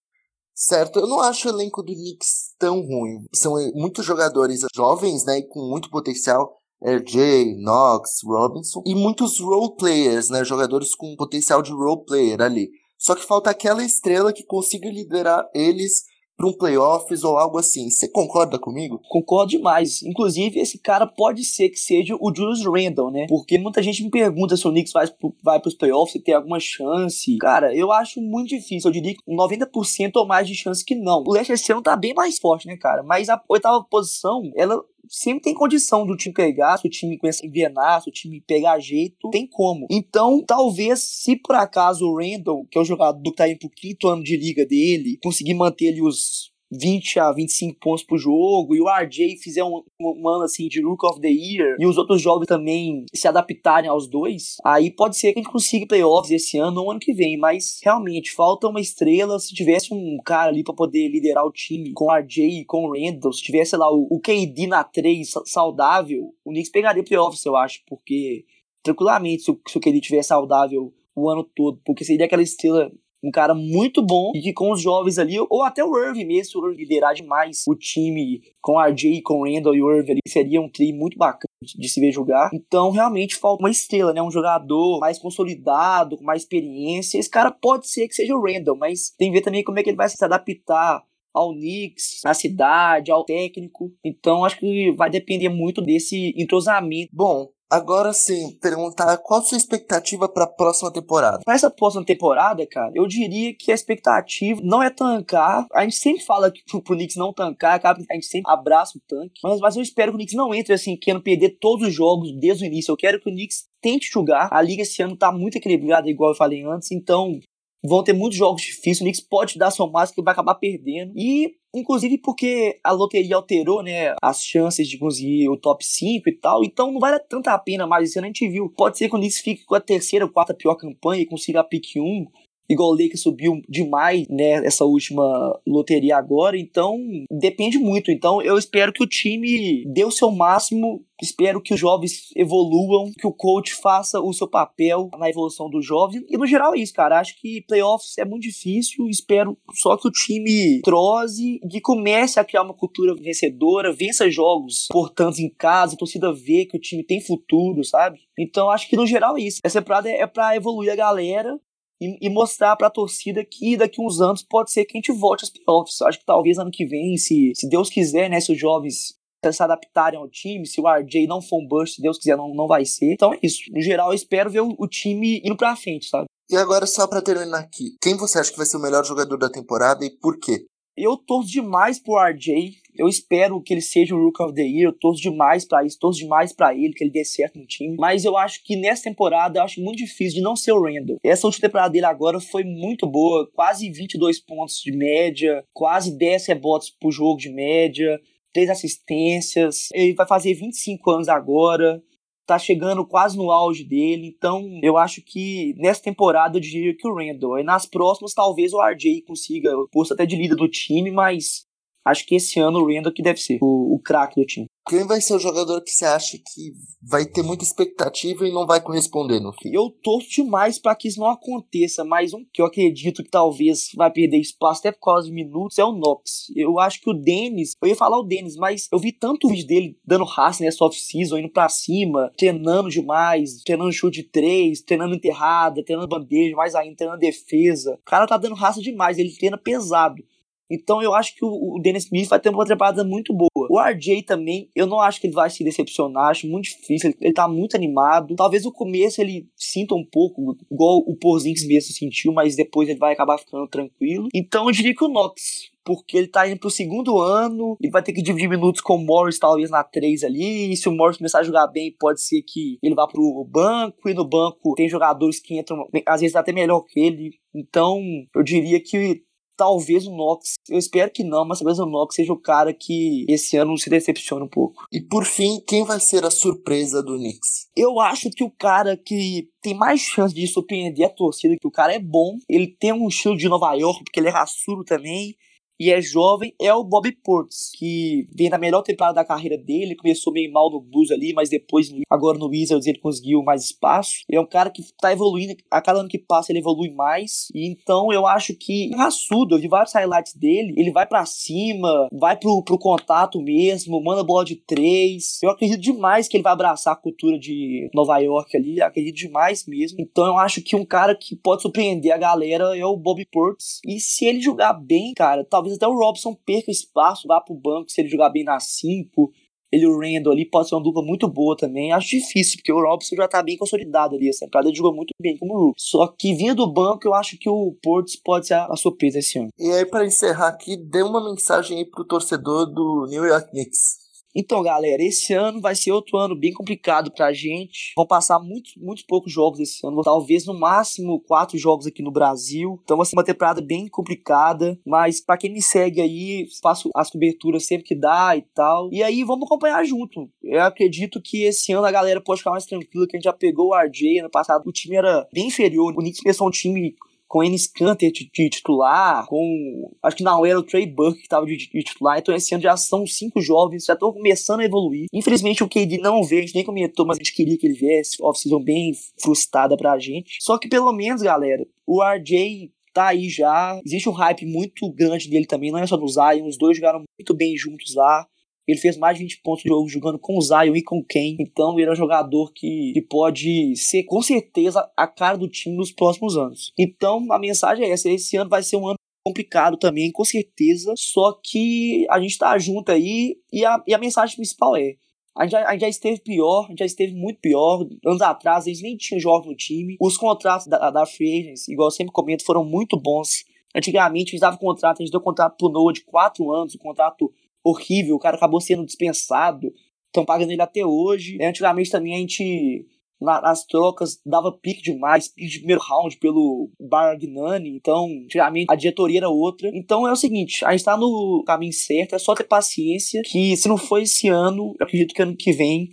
Certo, 0.54 1.00
eu 1.00 1.08
não 1.08 1.20
acho 1.20 1.48
o 1.48 1.50
elenco 1.50 1.82
do 1.82 1.92
Knicks 1.92 2.54
tão 2.58 2.80
ruim. 2.80 3.24
São 3.34 3.54
muitos 3.74 4.06
jogadores 4.06 4.60
jovens, 4.74 5.24
né, 5.24 5.38
e 5.38 5.48
com 5.48 5.68
muito 5.68 5.90
potencial. 5.90 6.60
RJ, 6.82 7.56
Knox, 7.56 8.20
Robinson 8.24 8.82
e 8.84 8.94
muitos 8.94 9.40
role 9.40 9.74
players, 9.76 10.28
né, 10.28 10.44
jogadores 10.44 10.94
com 10.94 11.16
potencial 11.16 11.62
de 11.62 11.72
role 11.72 12.04
player 12.04 12.40
ali. 12.42 12.68
Só 12.98 13.14
que 13.14 13.24
falta 13.24 13.50
aquela 13.50 13.82
estrela 13.82 14.32
que 14.32 14.44
consiga 14.44 14.88
liderar 14.90 15.48
eles 15.54 16.04
para 16.36 16.46
um 16.46 16.52
playoffs 16.52 17.22
ou 17.24 17.38
algo 17.38 17.58
assim. 17.58 17.90
Você 17.90 18.08
concorda 18.08 18.58
comigo? 18.58 19.00
Concordo 19.08 19.50
demais. 19.50 20.02
Inclusive, 20.02 20.58
esse 20.58 20.78
cara 20.78 21.06
pode 21.06 21.44
ser 21.44 21.68
que 21.68 21.78
seja 21.78 22.16
o 22.20 22.34
Julius 22.34 22.64
Randle, 22.64 23.10
né? 23.10 23.26
Porque 23.28 23.58
muita 23.58 23.82
gente 23.82 24.02
me 24.02 24.10
pergunta 24.10 24.56
se 24.56 24.66
o 24.66 24.70
Knicks 24.70 24.92
vai, 24.92 25.06
vai 25.42 25.60
para 25.60 25.68
os 25.68 25.74
playoffs, 25.74 26.12
se 26.12 26.20
tem 26.20 26.34
alguma 26.34 26.58
chance. 26.58 27.36
Cara, 27.38 27.74
eu 27.74 27.92
acho 27.92 28.20
muito 28.20 28.48
difícil. 28.48 28.88
Eu 28.88 28.92
diria 28.92 29.14
que 29.14 29.20
90% 29.30 30.12
ou 30.16 30.26
mais 30.26 30.46
de 30.48 30.54
chance 30.54 30.84
que 30.84 30.94
não. 30.94 31.22
O 31.26 31.32
Leicester 31.32 31.54
esse 31.54 31.72
ano 31.72 31.82
tá 31.82 31.96
bem 31.96 32.14
mais 32.14 32.38
forte, 32.38 32.66
né, 32.66 32.76
cara? 32.76 33.02
Mas 33.02 33.28
a 33.28 33.40
oitava 33.48 33.82
posição, 33.84 34.42
ela 34.56 34.82
sempre 35.08 35.42
tem 35.42 35.54
condição 35.54 36.06
do 36.06 36.16
time 36.16 36.34
pegar, 36.34 36.78
se 36.78 36.86
o 36.86 36.90
time 36.90 37.18
envenenar, 37.42 38.02
se 38.02 38.08
o 38.08 38.12
time 38.12 38.40
pegar 38.40 38.78
jeito, 38.78 39.30
tem 39.30 39.46
como. 39.46 39.86
Então, 39.90 40.42
talvez, 40.46 41.00
se 41.00 41.36
por 41.36 41.56
acaso 41.56 42.06
o 42.06 42.16
Randall, 42.18 42.66
que 42.70 42.78
é 42.78 42.80
o 42.80 42.84
jogador 42.84 43.22
que 43.22 43.36
tá 43.36 43.48
indo 43.48 43.58
pro 43.58 43.70
quinto 43.70 44.08
ano 44.08 44.22
de 44.22 44.36
liga 44.36 44.64
dele, 44.66 45.18
conseguir 45.22 45.54
manter 45.54 45.88
ali 45.88 46.02
os 46.02 46.53
20 46.70 47.20
a 47.20 47.32
25 47.32 47.78
pontos 47.80 48.04
por 48.04 48.18
jogo, 48.18 48.74
e 48.74 48.80
o 48.80 48.88
RJ 48.88 49.36
fizer 49.36 49.64
um, 49.64 49.82
um 50.00 50.28
ano 50.28 50.44
assim 50.44 50.68
de 50.68 50.82
Rook 50.82 51.06
of 51.06 51.20
the 51.20 51.28
Year, 51.28 51.76
e 51.78 51.86
os 51.86 51.96
outros 51.96 52.20
jogos 52.20 52.46
também 52.46 53.04
se 53.14 53.28
adaptarem 53.28 53.88
aos 53.88 54.08
dois, 54.08 54.56
aí 54.64 54.90
pode 54.90 55.16
ser 55.16 55.32
que 55.32 55.38
a 55.38 55.42
gente 55.42 55.52
consiga 55.52 55.86
playoffs 55.86 56.30
esse 56.30 56.58
ano 56.58 56.82
ou 56.82 56.90
ano 56.90 57.00
que 57.00 57.12
vem, 57.12 57.38
mas 57.38 57.78
realmente 57.82 58.32
falta 58.32 58.68
uma 58.68 58.80
estrela. 58.80 59.38
Se 59.38 59.54
tivesse 59.54 59.92
um 59.92 60.18
cara 60.24 60.50
ali 60.50 60.62
para 60.62 60.74
poder 60.74 61.08
liderar 61.08 61.44
o 61.44 61.52
time 61.52 61.92
com 61.92 62.06
o 62.06 62.12
RJ 62.12 62.60
e 62.60 62.64
com 62.64 62.84
o 62.84 62.92
Randall, 62.92 63.32
se 63.32 63.42
tivesse 63.42 63.76
lá 63.76 63.90
o, 63.90 64.06
o 64.10 64.20
KD 64.20 64.66
na 64.66 64.82
3 64.84 65.32
saudável, 65.44 66.34
o 66.44 66.50
Knicks 66.50 66.70
pegaria 66.70 67.04
playoffs, 67.04 67.44
eu 67.44 67.56
acho, 67.56 67.80
porque 67.86 68.44
tranquilamente, 68.82 69.42
se 69.42 69.50
o, 69.50 69.60
se 69.66 69.78
o 69.78 69.80
KD 69.80 69.98
estiver 69.98 70.22
saudável 70.22 70.92
o 71.16 71.30
ano 71.30 71.44
todo, 71.44 71.80
porque 71.84 72.04
seria 72.04 72.26
aquela 72.26 72.42
estrela 72.42 72.90
um 73.24 73.30
cara 73.30 73.54
muito 73.54 74.02
bom 74.02 74.32
e 74.34 74.40
que 74.40 74.52
com 74.52 74.70
os 74.70 74.80
jovens 74.80 75.18
ali, 75.18 75.36
ou 75.38 75.62
até 75.62 75.82
o 75.82 75.96
Irving 75.98 76.26
mesmo, 76.26 76.60
o 76.60 76.68
liderar 76.68 77.14
demais 77.14 77.64
o 77.66 77.74
time 77.74 78.42
com 78.60 78.80
RJ, 78.80 79.22
com 79.22 79.40
o 79.40 79.44
Randall 79.44 79.74
e 79.74 79.82
o 79.82 79.90
Irving 79.90 80.12
ali, 80.12 80.20
seria 80.28 80.60
um 80.60 80.68
trio 80.68 80.94
muito 80.94 81.16
bacana 81.16 81.48
de 81.62 81.88
se 81.88 82.00
ver 82.00 82.12
jogar. 82.12 82.50
Então, 82.52 82.90
realmente 82.90 83.36
falta 83.36 83.62
uma 83.62 83.70
estrela, 83.70 84.12
né? 84.12 84.22
Um 84.22 84.30
jogador 84.30 85.00
mais 85.00 85.18
consolidado, 85.18 86.16
com 86.16 86.24
mais 86.24 86.42
experiência. 86.42 87.18
Esse 87.18 87.30
cara 87.30 87.50
pode 87.50 87.88
ser 87.88 88.06
que 88.06 88.14
seja 88.14 88.34
o 88.34 88.42
Randall, 88.42 88.76
mas 88.76 89.14
tem 89.16 89.28
que 89.28 89.38
ver 89.38 89.42
também 89.42 89.64
como 89.64 89.78
é 89.78 89.82
que 89.82 89.90
ele 89.90 89.96
vai 89.96 90.08
se 90.08 90.22
adaptar 90.22 91.02
ao 91.34 91.52
Knicks, 91.52 92.20
na 92.24 92.32
cidade, 92.32 93.10
ao 93.10 93.24
técnico. 93.24 93.92
Então 94.04 94.44
acho 94.44 94.58
que 94.58 94.92
vai 94.92 95.10
depender 95.10 95.48
muito 95.48 95.82
desse 95.82 96.32
entrosamento. 96.36 97.10
Bom, 97.12 97.48
Agora 97.74 98.12
sim, 98.12 98.56
perguntar 98.62 99.18
qual 99.18 99.40
a 99.40 99.42
sua 99.42 99.58
expectativa 99.58 100.28
para 100.28 100.44
a 100.44 100.46
próxima 100.46 100.92
temporada? 100.92 101.40
Para 101.44 101.54
essa 101.54 101.68
próxima 101.68 102.04
temporada, 102.04 102.64
cara, 102.68 102.92
eu 102.94 103.04
diria 103.04 103.52
que 103.52 103.72
a 103.72 103.74
expectativa 103.74 104.60
não 104.62 104.80
é 104.80 104.90
tancar. 104.90 105.66
A 105.72 105.82
gente 105.82 105.96
sempre 105.96 106.22
fala 106.22 106.52
que 106.52 106.62
pro, 106.70 106.80
pro 106.80 106.94
Knicks 106.94 107.16
não 107.16 107.32
tancar, 107.32 107.80
a 107.84 108.14
gente 108.14 108.26
sempre 108.26 108.48
abraça 108.48 108.96
o 108.96 109.00
tanque. 109.08 109.40
Mas, 109.42 109.58
mas 109.58 109.74
eu 109.74 109.82
espero 109.82 110.12
que 110.12 110.14
o 110.14 110.18
Knicks 110.18 110.36
não 110.36 110.54
entre 110.54 110.72
assim, 110.72 110.96
querendo 110.96 111.24
perder 111.24 111.58
todos 111.60 111.88
os 111.88 111.92
jogos 111.92 112.30
desde 112.38 112.64
o 112.64 112.66
início. 112.68 112.92
Eu 112.92 112.96
quero 112.96 113.20
que 113.20 113.28
o 113.28 113.32
Knicks 113.32 113.64
tente 113.82 114.08
jogar. 114.08 114.48
A 114.52 114.62
liga 114.62 114.82
esse 114.82 115.02
ano 115.02 115.16
tá 115.16 115.32
muito 115.32 115.56
equilibrada, 115.56 116.08
igual 116.08 116.30
eu 116.30 116.36
falei 116.36 116.62
antes. 116.62 116.92
Então, 116.92 117.40
vão 117.84 118.04
ter 118.04 118.12
muitos 118.12 118.38
jogos 118.38 118.62
difíceis, 118.62 119.00
o 119.00 119.02
Knicks 119.02 119.20
pode 119.20 119.58
dar 119.58 119.72
seu 119.72 119.90
máximo 119.90 120.14
que 120.14 120.22
vai 120.22 120.32
acabar 120.32 120.54
perdendo. 120.54 121.12
E, 121.16 121.56
inclusive, 121.74 122.18
porque 122.18 122.78
a 122.82 122.92
loteria 122.92 123.36
alterou, 123.36 123.82
né, 123.82 124.14
as 124.22 124.42
chances 124.42 124.88
de 124.88 124.96
conseguir 124.96 125.48
o 125.48 125.56
top 125.56 125.84
5 125.84 126.28
e 126.28 126.32
tal, 126.32 126.64
então 126.64 126.92
não 126.92 127.00
vale 127.00 127.18
tanta 127.18 127.52
a 127.52 127.58
pena 127.58 127.86
mais, 127.86 128.10
isso 128.10 128.18
a 128.18 128.22
gente 128.22 128.48
viu. 128.48 128.68
Pode 128.68 128.96
ser 128.96 129.08
que 129.08 129.16
o 129.16 129.18
Knicks 129.18 129.40
fique 129.40 129.64
com 129.64 129.74
a 129.74 129.80
terceira 129.80 130.24
ou 130.24 130.30
quarta 130.30 130.54
pior 130.54 130.74
campanha 130.76 131.22
e 131.22 131.26
consiga 131.26 131.60
a 131.60 131.64
pick 131.64 131.96
1, 131.96 132.26
igual 132.68 132.90
o 132.90 132.92
Lakers 132.92 133.22
subiu 133.22 133.60
demais, 133.68 134.26
né, 134.28 134.64
essa 134.66 134.84
última 134.84 135.58
loteria 135.66 136.16
agora, 136.16 136.58
então 136.58 136.98
depende 137.30 137.78
muito. 137.78 138.10
Então 138.10 138.40
eu 138.42 138.58
espero 138.58 138.92
que 138.92 139.02
o 139.02 139.06
time 139.06 139.84
dê 139.86 140.04
o 140.04 140.10
seu 140.10 140.30
máximo, 140.30 141.04
espero 141.22 141.60
que 141.60 141.74
os 141.74 141.80
jovens 141.80 142.30
evoluam, 142.36 143.12
que 143.18 143.26
o 143.26 143.32
coach 143.32 143.74
faça 143.74 144.20
o 144.20 144.32
seu 144.32 144.48
papel 144.48 145.10
na 145.18 145.28
evolução 145.28 145.68
dos 145.68 145.84
jovens. 145.84 146.24
E 146.28 146.36
no 146.36 146.46
geral 146.46 146.74
é 146.74 146.78
isso, 146.78 146.92
cara. 146.92 147.20
Acho 147.20 147.38
que 147.40 147.62
playoffs 147.62 148.16
é 148.18 148.24
muito 148.24 148.42
difícil, 148.42 149.06
espero 149.08 149.56
só 149.74 149.96
que 149.96 150.08
o 150.08 150.10
time 150.10 150.80
trose 150.82 151.60
e 151.72 151.80
comece 151.80 152.40
a 152.40 152.44
criar 152.44 152.62
uma 152.62 152.74
cultura 152.74 153.14
vencedora, 153.14 153.92
vença 153.92 154.30
jogos 154.30 154.86
importantes 154.90 155.38
em 155.38 155.50
casa, 155.50 155.94
a 155.94 155.98
torcida 155.98 156.32
vê 156.32 156.64
que 156.64 156.76
o 156.76 156.80
time 156.80 157.04
tem 157.04 157.20
futuro, 157.20 157.84
sabe? 157.84 158.18
Então 158.38 158.70
acho 158.70 158.88
que 158.88 158.96
no 158.96 159.06
geral 159.06 159.36
é 159.36 159.42
isso. 159.42 159.60
Essa 159.62 159.80
temporada 159.80 160.08
é 160.08 160.26
para 160.26 160.56
evoluir 160.56 160.92
a 160.92 160.96
galera 160.96 161.58
e, 162.00 162.26
e 162.26 162.30
mostrar 162.30 162.76
para 162.76 162.88
a 162.88 162.90
torcida 162.90 163.44
que 163.44 163.76
daqui 163.76 164.00
uns 164.00 164.20
anos 164.20 164.42
pode 164.42 164.72
ser 164.72 164.84
que 164.84 164.96
a 164.96 164.98
gente 164.98 165.12
volte 165.12 165.44
aos 165.44 165.50
playoffs. 165.50 166.02
Acho 166.02 166.18
que 166.18 166.24
talvez 166.24 166.58
ano 166.58 166.70
que 166.70 166.84
vem, 166.86 167.16
se, 167.16 167.52
se 167.54 167.68
Deus 167.68 167.88
quiser, 167.88 168.28
né, 168.28 168.40
se 168.40 168.52
os 168.52 168.58
jovens 168.58 169.14
se 169.52 169.62
adaptarem 169.62 170.18
ao 170.18 170.28
time, 170.28 170.66
se 170.66 170.80
o 170.80 170.88
RJ 170.88 171.26
não 171.26 171.42
for 171.42 171.60
um 171.60 171.68
burst, 171.68 171.96
se 171.96 172.02
Deus 172.02 172.16
quiser, 172.16 172.36
não, 172.36 172.54
não 172.54 172.66
vai 172.66 172.84
ser. 172.84 173.12
Então 173.12 173.34
é 173.34 173.38
isso. 173.42 173.60
No 173.70 173.80
geral, 173.80 174.08
eu 174.08 174.14
espero 174.14 174.50
ver 174.50 174.60
o, 174.60 174.74
o 174.78 174.88
time 174.88 175.40
indo 175.44 175.56
pra 175.56 175.76
frente, 175.76 176.08
sabe? 176.08 176.26
E 176.50 176.56
agora, 176.56 176.86
só 176.86 177.06
para 177.06 177.22
terminar 177.22 177.58
aqui, 177.58 177.96
quem 178.00 178.16
você 178.16 178.38
acha 178.38 178.50
que 178.50 178.56
vai 178.56 178.66
ser 178.66 178.76
o 178.76 178.80
melhor 178.80 179.04
jogador 179.04 179.38
da 179.38 179.50
temporada 179.50 180.04
e 180.04 180.10
por 180.10 180.38
quê? 180.38 180.66
Eu 180.96 181.16
torço 181.16 181.50
demais 181.50 181.98
pro 181.98 182.18
RJ. 182.18 182.78
Eu 182.96 183.08
espero 183.08 183.60
que 183.60 183.74
ele 183.74 183.80
seja 183.80 184.14
o 184.14 184.24
Rook 184.24 184.40
of 184.40 184.54
the 184.54 184.62
Year. 184.62 184.84
Eu 184.90 184.92
torço 184.92 185.20
demais 185.20 185.64
para 185.64 185.84
isso, 185.84 185.98
torço 185.98 186.20
demais 186.20 186.52
para 186.52 186.72
ele, 186.74 186.92
que 186.92 187.02
ele 187.02 187.10
dê 187.10 187.24
certo 187.24 187.58
no 187.58 187.66
time. 187.66 187.96
Mas 187.98 188.24
eu 188.24 188.36
acho 188.36 188.62
que 188.62 188.76
nessa 188.76 189.04
temporada, 189.04 189.58
eu 189.58 189.64
acho 189.64 189.80
muito 189.80 189.98
difícil 189.98 190.36
de 190.36 190.42
não 190.42 190.54
ser 190.54 190.72
o 190.72 190.82
Randall. 190.82 191.18
Essa 191.24 191.46
última 191.46 191.68
temporada 191.68 191.90
dele 191.90 192.06
agora 192.06 192.38
foi 192.38 192.62
muito 192.62 193.06
boa. 193.06 193.50
Quase 193.52 193.90
22 193.90 194.38
pontos 194.40 194.80
de 194.80 194.92
média, 194.92 195.64
quase 195.72 196.16
10 196.16 196.46
rebotes 196.46 196.90
por 196.90 197.10
jogo 197.10 197.38
de 197.38 197.50
média 197.50 198.20
três 198.54 198.70
assistências. 198.70 199.88
Ele 199.92 200.14
vai 200.14 200.26
fazer 200.26 200.54
25 200.54 201.10
anos 201.10 201.28
agora 201.28 202.00
tá 202.46 202.58
chegando 202.58 203.06
quase 203.06 203.36
no 203.36 203.50
auge 203.50 203.84
dele. 203.84 204.34
Então, 204.36 204.78
eu 204.82 204.96
acho 204.96 205.22
que 205.22 205.74
nessa 205.76 206.02
temporada 206.02 206.56
eu 206.56 206.60
diria 206.60 206.96
que 206.96 207.06
o 207.06 207.14
Randall. 207.14 207.58
E 207.58 207.62
nas 207.62 207.86
próximas, 207.86 208.34
talvez 208.34 208.72
o 208.72 208.82
RJ 208.82 209.22
consiga 209.22 209.76
o 209.76 209.88
posto 209.88 210.14
até 210.14 210.26
de 210.26 210.36
líder 210.36 210.56
do 210.56 210.68
time, 210.68 211.10
mas 211.10 211.66
acho 212.04 212.26
que 212.26 212.34
esse 212.34 212.60
ano 212.60 212.80
o 212.80 212.86
Randall 212.86 213.12
que 213.12 213.22
deve 213.22 213.40
ser 213.40 213.58
o, 213.60 213.94
o 213.94 213.98
craque 213.98 214.40
do 214.40 214.46
time. 214.46 214.66
Quem 214.86 215.06
vai 215.06 215.18
ser 215.18 215.34
o 215.34 215.38
jogador 215.38 215.80
que 215.80 215.90
você 215.90 216.04
acha 216.04 216.36
que 216.36 216.72
vai 217.02 217.24
ter 217.24 217.42
muita 217.42 217.64
expectativa 217.64 218.46
e 218.46 218.52
não 218.52 218.66
vai 218.66 218.82
corresponder 218.82 219.40
no 219.40 219.50
fim? 219.54 219.70
Eu 219.72 219.88
torço 219.88 220.28
demais 220.30 220.78
para 220.78 220.94
que 220.94 221.08
isso 221.08 221.18
não 221.18 221.28
aconteça, 221.28 222.04
mas 222.04 222.34
um 222.34 222.44
que 222.52 222.60
eu 222.60 222.66
acredito 222.66 223.24
que 223.24 223.30
talvez 223.30 223.88
vai 223.96 224.10
perder 224.10 224.38
espaço 224.38 224.80
até 224.80 224.92
por 224.92 225.00
causa 225.00 225.26
de 225.26 225.32
minutos 225.32 225.78
é 225.78 225.84
o 225.84 225.92
Knox. 225.92 226.48
Eu 226.54 226.78
acho 226.78 227.00
que 227.00 227.08
o 227.08 227.14
Dennis, 227.14 227.72
eu 227.80 227.88
ia 227.88 227.96
falar 227.96 228.18
o 228.18 228.24
Dennis, 228.24 228.56
mas 228.56 228.86
eu 228.92 228.98
vi 228.98 229.10
tanto 229.10 229.48
vídeo 229.48 229.66
dele 229.66 229.98
dando 230.04 230.24
raça 230.24 230.62
nessa 230.62 230.84
off-season, 230.84 231.38
indo 231.38 231.48
pra 231.50 231.70
cima, 231.70 232.30
treinando 232.36 232.90
demais, 232.90 233.62
treinando 233.64 233.90
chute 233.90 234.20
de 234.20 234.28
três, 234.28 234.82
treinando 234.82 235.14
enterrada, 235.14 235.82
treinando 235.82 236.08
bandeja, 236.08 236.54
mais 236.54 236.74
ainda, 236.74 236.96
treinando 236.96 237.20
defesa. 237.20 237.94
O 237.94 238.04
cara 238.04 238.26
tá 238.26 238.36
dando 238.36 238.54
raça 238.54 238.82
demais, 238.82 239.18
ele 239.18 239.34
treina 239.34 239.56
pesado. 239.56 240.22
Então 240.70 241.02
eu 241.02 241.14
acho 241.14 241.34
que 241.34 241.44
o, 241.44 241.78
Dennis 241.82 242.04
Smith 242.04 242.28
vai 242.28 242.40
ter 242.40 242.48
uma 242.48 242.64
temporada 242.64 243.04
muito 243.04 243.34
boa. 243.34 243.48
O 243.54 243.80
RJ 243.80 244.22
também, 244.22 244.70
eu 244.74 244.86
não 244.86 245.00
acho 245.00 245.20
que 245.20 245.26
ele 245.26 245.34
vai 245.34 245.50
se 245.50 245.64
decepcionar, 245.64 246.30
acho 246.30 246.46
muito 246.46 246.64
difícil, 246.64 247.10
ele, 247.10 247.18
ele 247.20 247.34
tá 247.34 247.46
muito 247.48 247.76
animado. 247.76 248.34
Talvez 248.36 248.64
no 248.64 248.72
começo 248.72 249.20
ele 249.20 249.48
sinta 249.56 249.94
um 249.94 250.04
pouco, 250.04 250.56
igual 250.70 250.98
o 250.98 251.16
Porzingis 251.16 251.66
mesmo 251.66 251.92
sentiu, 251.92 252.32
mas 252.32 252.56
depois 252.56 252.88
ele 252.88 252.98
vai 252.98 253.12
acabar 253.12 253.38
ficando 253.38 253.66
tranquilo. 253.68 254.28
Então 254.34 254.66
eu 254.66 254.72
diria 254.72 254.94
que 254.94 255.04
o 255.04 255.08
Knox, 255.08 255.70
porque 255.84 256.16
ele 256.16 256.28
tá 256.28 256.48
indo 256.48 256.58
pro 256.58 256.70
segundo 256.70 257.18
ano, 257.18 257.76
ele 257.80 257.92
vai 257.92 258.02
ter 258.02 258.12
que 258.12 258.22
dividir 258.22 258.48
minutos 258.48 258.80
com 258.80 258.94
o 258.94 259.04
Morris, 259.04 259.38
talvez 259.38 259.70
na 259.70 259.84
3 259.84 260.24
ali, 260.24 260.72
e 260.72 260.76
se 260.76 260.88
o 260.88 260.92
Morris 260.92 261.18
começar 261.18 261.40
a 261.40 261.44
jogar 261.44 261.66
bem, 261.66 261.94
pode 261.98 262.22
ser 262.22 262.42
que 262.42 262.78
ele 262.82 262.94
vá 262.94 263.06
pro 263.06 263.44
banco, 263.44 264.08
e 264.08 264.14
no 264.14 264.24
banco 264.24 264.74
tem 264.74 264.88
jogadores 264.88 265.38
que 265.40 265.58
entram, 265.58 265.86
às 266.06 266.20
vezes 266.20 266.34
até 266.34 266.52
melhor 266.52 266.80
que 266.82 266.98
ele, 266.98 267.32
então 267.54 268.00
eu 268.34 268.42
diria 268.42 268.80
que 268.80 269.22
talvez 269.56 270.06
o 270.06 270.10
Knox, 270.10 270.54
eu 270.68 270.78
espero 270.78 271.10
que 271.10 271.24
não, 271.24 271.44
mas 271.44 271.58
talvez 271.58 271.78
o 271.78 271.86
Knox 271.86 272.14
seja 272.14 272.32
o 272.32 272.40
cara 272.40 272.72
que 272.72 273.24
esse 273.28 273.56
ano 273.56 273.76
se 273.78 273.90
decepcione 273.90 274.44
um 274.44 274.48
pouco. 274.48 274.84
E 274.92 275.00
por 275.00 275.24
fim, 275.24 275.60
quem 275.66 275.84
vai 275.84 276.00
ser 276.00 276.24
a 276.24 276.30
surpresa 276.30 277.02
do 277.02 277.16
Knicks? 277.16 277.68
Eu 277.76 278.00
acho 278.00 278.30
que 278.30 278.44
o 278.44 278.50
cara 278.50 278.96
que 278.96 279.48
tem 279.62 279.74
mais 279.74 280.00
chance 280.00 280.34
de 280.34 280.46
surpreender 280.46 281.06
a 281.06 281.10
torcida, 281.10 281.56
que 281.60 281.66
o 281.66 281.70
cara 281.70 281.94
é 281.94 281.98
bom, 281.98 282.36
ele 282.48 282.66
tem 282.66 282.92
um 282.92 283.08
estilo 283.08 283.36
de 283.36 283.48
Nova 283.48 283.74
York, 283.74 284.04
porque 284.04 284.20
ele 284.20 284.28
é 284.28 284.32
raçudo 284.32 284.84
também, 284.84 285.34
e 285.78 285.90
é 285.90 286.00
jovem, 286.00 286.54
é 286.60 286.72
o 286.72 286.84
Bobby 286.84 287.12
Portis, 287.12 287.70
que 287.76 288.28
vem 288.34 288.48
na 288.48 288.58
melhor 288.58 288.82
temporada 288.82 289.16
da 289.16 289.24
carreira 289.24 289.58
dele, 289.58 289.96
começou 289.96 290.32
meio 290.32 290.52
mal 290.52 290.70
no 290.70 290.80
Blues 290.80 291.10
ali, 291.10 291.32
mas 291.32 291.48
depois, 291.48 291.92
agora 292.10 292.38
no 292.38 292.48
Wizards, 292.48 292.86
ele 292.86 292.98
conseguiu 292.98 293.42
mais 293.42 293.64
espaço. 293.64 294.24
Ele 294.28 294.38
é 294.38 294.40
um 294.40 294.46
cara 294.46 294.70
que 294.70 294.82
tá 295.00 295.12
evoluindo, 295.12 295.54
a 295.70 295.80
cada 295.80 296.00
ano 296.00 296.08
que 296.08 296.18
passa 296.18 296.52
ele 296.52 296.60
evolui 296.60 296.90
mais, 296.90 297.48
e 297.54 297.68
então 297.68 298.12
eu 298.12 298.26
acho 298.26 298.54
que 298.54 298.92
é 298.92 298.96
raçudo, 298.96 299.58
vi 299.58 299.68
vários 299.68 299.92
highlights 299.92 300.34
dele, 300.34 300.74
ele 300.76 300.92
vai 300.92 301.06
para 301.06 301.24
cima, 301.26 302.08
vai 302.12 302.36
pro, 302.36 302.62
pro 302.62 302.78
contato 302.78 303.40
mesmo, 303.40 304.02
manda 304.02 304.24
bola 304.24 304.44
de 304.44 304.56
três. 304.56 305.38
Eu 305.42 305.50
acredito 305.50 305.80
demais 305.80 306.28
que 306.28 306.36
ele 306.36 306.44
vai 306.44 306.52
abraçar 306.52 306.94
a 306.94 306.96
cultura 306.96 307.38
de 307.38 307.88
Nova 307.94 308.18
York 308.18 308.56
ali, 308.56 308.80
acredito 308.80 309.16
demais 309.16 309.66
mesmo. 309.66 309.98
Então 310.00 310.26
eu 310.26 310.38
acho 310.38 310.62
que 310.62 310.76
um 310.76 310.84
cara 310.84 311.14
que 311.14 311.36
pode 311.36 311.62
surpreender 311.62 312.12
a 312.12 312.18
galera 312.18 312.76
é 312.76 312.84
o 312.84 312.96
Bobby 312.96 313.26
Portis, 313.30 313.80
e 313.86 313.98
se 314.00 314.24
ele 314.24 314.40
jogar 314.40 314.72
bem, 314.74 315.12
cara, 315.14 315.44
talvez 315.44 315.73
até 315.76 315.86
o 315.86 315.96
Robson 315.96 316.34
perca 316.34 316.70
espaço, 316.70 317.28
vá 317.28 317.40
pro 317.40 317.54
banco 317.54 317.90
se 317.90 318.00
ele 318.00 318.08
jogar 318.08 318.30
bem 318.30 318.44
na 318.44 318.60
5. 318.60 319.32
Ele 319.72 319.82
e 319.82 319.86
o 319.86 319.98
Randall 319.98 320.32
ali 320.32 320.48
pode 320.48 320.68
ser 320.68 320.76
uma 320.76 320.82
dupla 320.84 321.02
muito 321.02 321.26
boa 321.26 321.56
também. 321.56 321.92
Acho 321.92 322.10
difícil, 322.10 322.58
porque 322.58 322.72
o 322.72 322.80
Robson 322.80 323.16
já 323.16 323.26
tá 323.26 323.42
bem 323.42 323.56
consolidado 323.56 324.14
ali. 324.14 324.28
Essa 324.28 324.46
temporada 324.46 324.72
jogou 324.72 324.94
muito 324.94 325.10
bem 325.20 325.36
como 325.36 325.58
Rook. 325.58 325.74
Só 325.78 326.06
que 326.06 326.32
vindo 326.32 326.54
do 326.54 326.72
banco, 326.72 327.08
eu 327.08 327.14
acho 327.14 327.36
que 327.36 327.48
o 327.48 327.76
Portos 327.82 328.14
pode 328.14 328.46
ser 328.46 328.54
a 328.54 328.76
surpresa 328.76 329.18
esse 329.18 329.36
ano. 329.36 329.48
E 329.58 329.68
aí, 329.72 329.84
para 329.84 330.06
encerrar 330.06 330.48
aqui, 330.48 330.76
dê 330.76 331.02
uma 331.02 331.24
mensagem 331.28 331.78
aí 331.78 331.84
pro 331.84 332.04
torcedor 332.04 332.66
do 332.66 333.06
New 333.10 333.24
York 333.24 333.50
Knicks. 333.50 334.03
Então, 334.34 334.62
galera, 334.62 335.02
esse 335.02 335.32
ano 335.32 335.60
vai 335.60 335.74
ser 335.76 335.92
outro 335.92 336.18
ano 336.18 336.34
bem 336.34 336.52
complicado 336.52 337.12
pra 337.12 337.32
gente. 337.32 337.92
Vão 337.96 338.06
passar 338.06 338.40
muitos, 338.40 338.74
muitos 338.76 339.04
poucos 339.04 339.32
jogos 339.32 339.60
esse 339.60 339.86
ano. 339.86 340.02
Talvez 340.02 340.44
no 340.44 340.58
máximo 340.58 341.20
quatro 341.20 341.56
jogos 341.56 341.86
aqui 341.86 342.02
no 342.02 342.10
Brasil. 342.10 342.80
Então 342.82 342.96
vai 342.96 343.06
ser 343.06 343.14
uma 343.14 343.24
temporada 343.24 343.60
bem 343.60 343.86
complicada. 343.86 344.78
Mas 344.84 345.20
para 345.20 345.36
quem 345.36 345.52
me 345.52 345.62
segue 345.62 346.00
aí, 346.00 346.48
faço 346.60 346.90
as 346.94 347.10
coberturas 347.10 347.64
sempre 347.64 347.86
que 347.86 347.94
dá 347.94 348.36
e 348.36 348.42
tal. 348.54 348.88
E 348.92 349.02
aí 349.02 349.22
vamos 349.22 349.46
acompanhar 349.46 349.84
junto. 349.84 350.28
Eu 350.42 350.62
acredito 350.62 351.22
que 351.22 351.44
esse 351.44 351.72
ano 351.72 351.86
a 351.86 351.92
galera 351.92 352.20
pode 352.20 352.40
ficar 352.40 352.50
mais 352.50 352.66
tranquila, 352.66 353.06
que 353.06 353.16
a 353.16 353.18
gente 353.18 353.24
já 353.24 353.32
pegou 353.32 353.68
o 353.68 353.74
RJ. 353.74 354.20
Ano 354.20 354.30
passado 354.30 354.66
o 354.66 354.72
time 354.72 354.96
era 354.96 355.28
bem 355.32 355.46
inferior. 355.46 355.92
O 355.92 355.98
Knicks 355.98 356.22
pensou 356.22 356.48
um 356.48 356.50
time 356.50 356.96
com 357.26 357.42
Enes 357.42 357.66
Kanter 357.66 358.12
de, 358.12 358.30
de, 358.32 358.48
titular, 358.48 359.26
com. 359.26 359.92
Acho 360.02 360.16
que 360.16 360.22
não 360.22 360.44
era 360.44 360.58
o 360.58 360.62
Trey 360.62 360.86
Burke 360.86 361.18
que 361.18 361.24
estava 361.24 361.46
de, 361.46 361.56
de, 361.56 361.82
titular. 361.82 362.18
Então 362.18 362.34
esse 362.34 362.54
ano 362.54 362.62
já 362.62 362.76
são 362.76 363.06
cinco 363.06 363.40
jovens, 363.40 363.84
já 363.84 363.94
estão 363.94 364.12
começando 364.12 364.60
a 364.60 364.64
evoluir. 364.64 365.06
Infelizmente 365.12 365.64
o 365.64 365.68
KD 365.68 365.98
não 365.98 366.22
veio, 366.22 366.42
a 366.42 366.46
gente 366.46 366.54
nem 366.54 366.64
comentou, 366.64 367.06
mas 367.06 367.16
a 367.16 367.22
gente 367.22 367.34
queria 367.34 367.58
que 367.58 367.66
ele 367.66 367.74
viesse. 367.74 368.16
Off-season 368.20 368.62
bem 368.62 368.92
frustrada 369.20 369.76
pra 369.76 369.98
gente. 369.98 370.38
Só 370.40 370.58
que 370.58 370.68
pelo 370.68 370.92
menos, 370.92 371.22
galera, 371.22 371.66
o 371.86 372.02
RJ 372.02 372.70
tá 372.94 373.08
aí 373.08 373.28
já. 373.28 373.78
Existe 373.84 374.08
um 374.08 374.12
hype 374.12 374.46
muito 374.46 374.90
grande 374.92 375.28
dele 375.28 375.46
também, 375.46 375.72
não 375.72 375.80
é 375.80 375.86
só 375.86 375.96
no 375.96 376.08
Zion. 376.08 376.46
Os 376.46 376.56
dois 376.56 376.76
jogaram 376.76 377.02
muito 377.18 377.34
bem 377.34 377.56
juntos 377.56 377.94
lá. 377.94 378.26
Ele 378.66 378.78
fez 378.78 378.96
mais 378.96 379.16
de 379.18 379.24
20 379.24 379.42
pontos 379.42 379.62
de 379.62 379.68
jogo 379.68 379.88
jogando 379.88 380.18
com 380.18 380.38
o 380.38 380.40
Zion 380.40 380.74
e 380.74 380.82
com 380.82 380.98
o. 380.98 381.06
Então 381.14 381.78
ele 381.78 381.88
é 381.88 381.92
um 381.92 381.96
jogador 381.96 382.52
que, 382.52 382.92
que 382.94 383.02
pode 383.02 383.76
ser 383.76 384.04
com 384.04 384.22
certeza 384.22 384.88
a 384.96 385.06
cara 385.06 385.36
do 385.36 385.48
time 385.48 385.76
nos 385.76 385.92
próximos 385.92 386.36
anos. 386.36 386.72
Então 386.78 387.26
a 387.30 387.38
mensagem 387.38 387.84
é 387.84 387.90
essa: 387.90 388.08
esse 388.08 388.36
ano 388.36 388.48
vai 388.48 388.62
ser 388.62 388.76
um 388.76 388.88
ano 388.88 388.98
complicado 389.24 389.76
também, 389.76 390.12
com 390.12 390.24
certeza. 390.24 390.94
Só 390.96 391.38
que 391.42 392.06
a 392.10 392.20
gente 392.20 392.38
tá 392.38 392.56
junto 392.58 392.90
aí 392.92 393.36
e 393.52 393.64
a, 393.64 393.82
e 393.86 393.94
a 393.94 393.98
mensagem 393.98 394.36
principal 394.36 394.76
é. 394.76 394.96
A 395.36 395.42
gente, 395.42 395.52
já, 395.52 395.66
a 395.66 395.72
gente 395.72 395.80
já 395.80 395.88
esteve 395.88 396.20
pior, 396.20 396.68
já 396.78 396.84
esteve 396.84 397.12
muito 397.12 397.40
pior. 397.40 397.84
Anos 398.06 398.22
atrás, 398.22 398.66
eles 398.66 398.80
nem 398.80 398.96
tinham 398.96 399.18
jogos 399.18 399.48
no 399.48 399.56
time. 399.56 399.96
Os 400.00 400.16
contratos 400.16 400.68
da, 400.68 400.90
da 400.90 401.04
Free 401.04 401.40
Agents, 401.40 401.66
igual 401.66 401.88
eu 401.88 401.90
sempre 401.90 402.12
comento, 402.12 402.44
foram 402.44 402.64
muito 402.64 402.96
bons. 402.96 403.44
Antigamente, 403.74 404.28
a 404.28 404.30
gente 404.30 404.40
dava 404.40 404.56
contrato, 404.56 405.00
a 405.00 405.04
gente 405.04 405.10
deu 405.10 405.20
contrato 405.20 405.56
pro 405.56 405.68
Noah 405.68 405.92
de 405.92 406.04
4 406.04 406.52
anos, 406.52 406.76
um 406.76 406.78
contrato 406.78 407.32
horrível, 407.64 408.16
o 408.16 408.18
cara 408.18 408.36
acabou 408.36 408.60
sendo 408.60 408.84
dispensado, 408.84 409.72
estão 410.06 410.24
pagando 410.24 410.52
ele 410.52 410.62
até 410.62 410.84
hoje. 410.84 411.38
Antigamente 411.42 411.90
também 411.90 412.14
a 412.14 412.18
gente, 412.18 412.86
nas 413.20 413.64
trocas, 413.64 414.20
dava 414.24 414.52
pique 414.52 414.82
demais, 414.82 415.28
pique 415.28 415.48
de 415.48 415.58
primeiro 415.58 415.80
round 415.80 416.16
pelo 416.18 416.70
Bargnani, 416.78 417.70
então 417.70 418.06
antigamente 418.24 418.66
a 418.70 418.76
diretoria 418.76 419.20
era 419.20 419.28
outra. 419.28 419.70
Então 419.74 420.06
é 420.06 420.12
o 420.12 420.16
seguinte, 420.16 420.64
a 420.64 420.72
gente 420.72 420.84
tá 420.84 420.96
no 420.96 421.42
caminho 421.46 421.72
certo, 421.72 422.14
é 422.14 422.18
só 422.18 422.34
ter 422.34 422.44
paciência, 422.44 423.22
que 423.24 423.56
se 423.56 423.68
não 423.68 423.78
for 423.78 424.00
esse 424.00 424.28
ano, 424.28 424.74
eu 424.78 424.86
acredito 424.86 425.14
que 425.14 425.22
ano 425.22 425.36
que 425.36 425.52
vem 425.52 425.92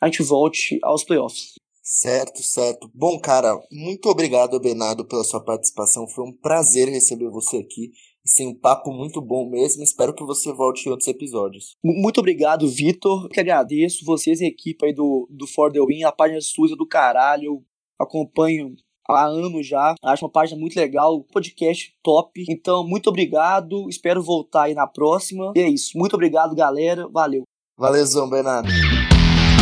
a 0.00 0.06
gente 0.06 0.22
volte 0.22 0.78
aos 0.82 1.04
playoffs. 1.04 1.54
Certo, 1.90 2.42
certo. 2.42 2.90
Bom, 2.94 3.18
cara, 3.18 3.58
muito 3.72 4.10
obrigado, 4.10 4.60
Bernardo, 4.60 5.06
pela 5.06 5.24
sua 5.24 5.42
participação. 5.42 6.06
Foi 6.06 6.22
um 6.22 6.36
prazer 6.36 6.86
receber 6.86 7.30
você 7.30 7.56
aqui. 7.56 7.92
Sim, 8.26 8.48
um 8.48 8.54
papo 8.54 8.92
muito 8.92 9.20
bom 9.20 9.48
mesmo. 9.48 9.82
Espero 9.82 10.14
que 10.14 10.24
você 10.24 10.52
volte 10.52 10.86
em 10.86 10.90
outros 10.90 11.08
episódios. 11.08 11.76
Muito 11.82 12.18
obrigado, 12.18 12.68
Vitor. 12.68 13.28
Que 13.28 13.40
agradeço 13.40 14.04
vocês 14.04 14.40
e 14.40 14.44
a 14.44 14.48
equipe 14.48 14.84
aí 14.84 14.92
do, 14.92 15.26
do 15.30 15.46
For 15.46 15.72
The 15.72 15.80
Win. 15.80 16.04
A 16.04 16.12
página 16.12 16.40
suja 16.40 16.76
do 16.76 16.86
caralho. 16.86 17.44
Eu 17.44 17.64
acompanho 17.98 18.74
há 19.08 19.24
anos 19.24 19.66
já. 19.66 19.94
Acho 20.04 20.26
uma 20.26 20.30
página 20.30 20.60
muito 20.60 20.76
legal, 20.76 21.24
podcast 21.32 21.94
top. 22.02 22.44
Então, 22.48 22.86
muito 22.86 23.08
obrigado. 23.08 23.88
Espero 23.88 24.22
voltar 24.22 24.64
aí 24.64 24.74
na 24.74 24.86
próxima. 24.86 25.52
E 25.56 25.60
é 25.60 25.68
isso. 25.68 25.96
Muito 25.96 26.14
obrigado, 26.14 26.54
galera. 26.54 27.08
Valeu. 27.08 27.44
Valeu, 27.78 28.04
Bernardo. 28.28 28.68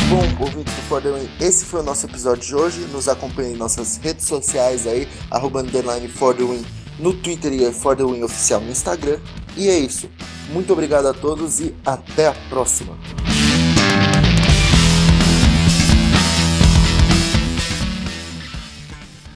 Bom, 0.09 0.45
ouvinte 0.45 0.71
do 0.71 0.83
For 0.83 1.03
The 1.03 1.11
Win, 1.11 1.29
esse 1.41 1.65
foi 1.65 1.81
o 1.81 1.83
nosso 1.83 2.07
episódio 2.07 2.43
de 2.43 2.55
hoje. 2.55 2.81
Nos 2.93 3.09
acompanhe 3.09 3.55
em 3.55 3.57
nossas 3.57 3.97
redes 3.97 4.25
sociais 4.25 4.87
aí, 4.87 5.07
arroba 5.31 5.63
underline 5.63 6.07
For 6.09 6.35
The 6.35 6.45
Win 6.45 6.86
no 6.99 7.13
Twitter 7.13 7.53
e 7.53 7.73
For 7.73 7.97
The 7.97 8.05
Win 8.05 8.23
Oficial 8.23 8.61
no 8.61 8.71
Instagram. 8.71 9.19
E 9.57 9.69
é 9.69 9.79
isso. 9.79 10.09
Muito 10.53 10.73
obrigado 10.73 11.07
a 11.07 11.15
todos 11.15 11.61
e 11.61 11.75
até 11.85 12.29
a 12.29 12.35
próxima. 12.49 12.97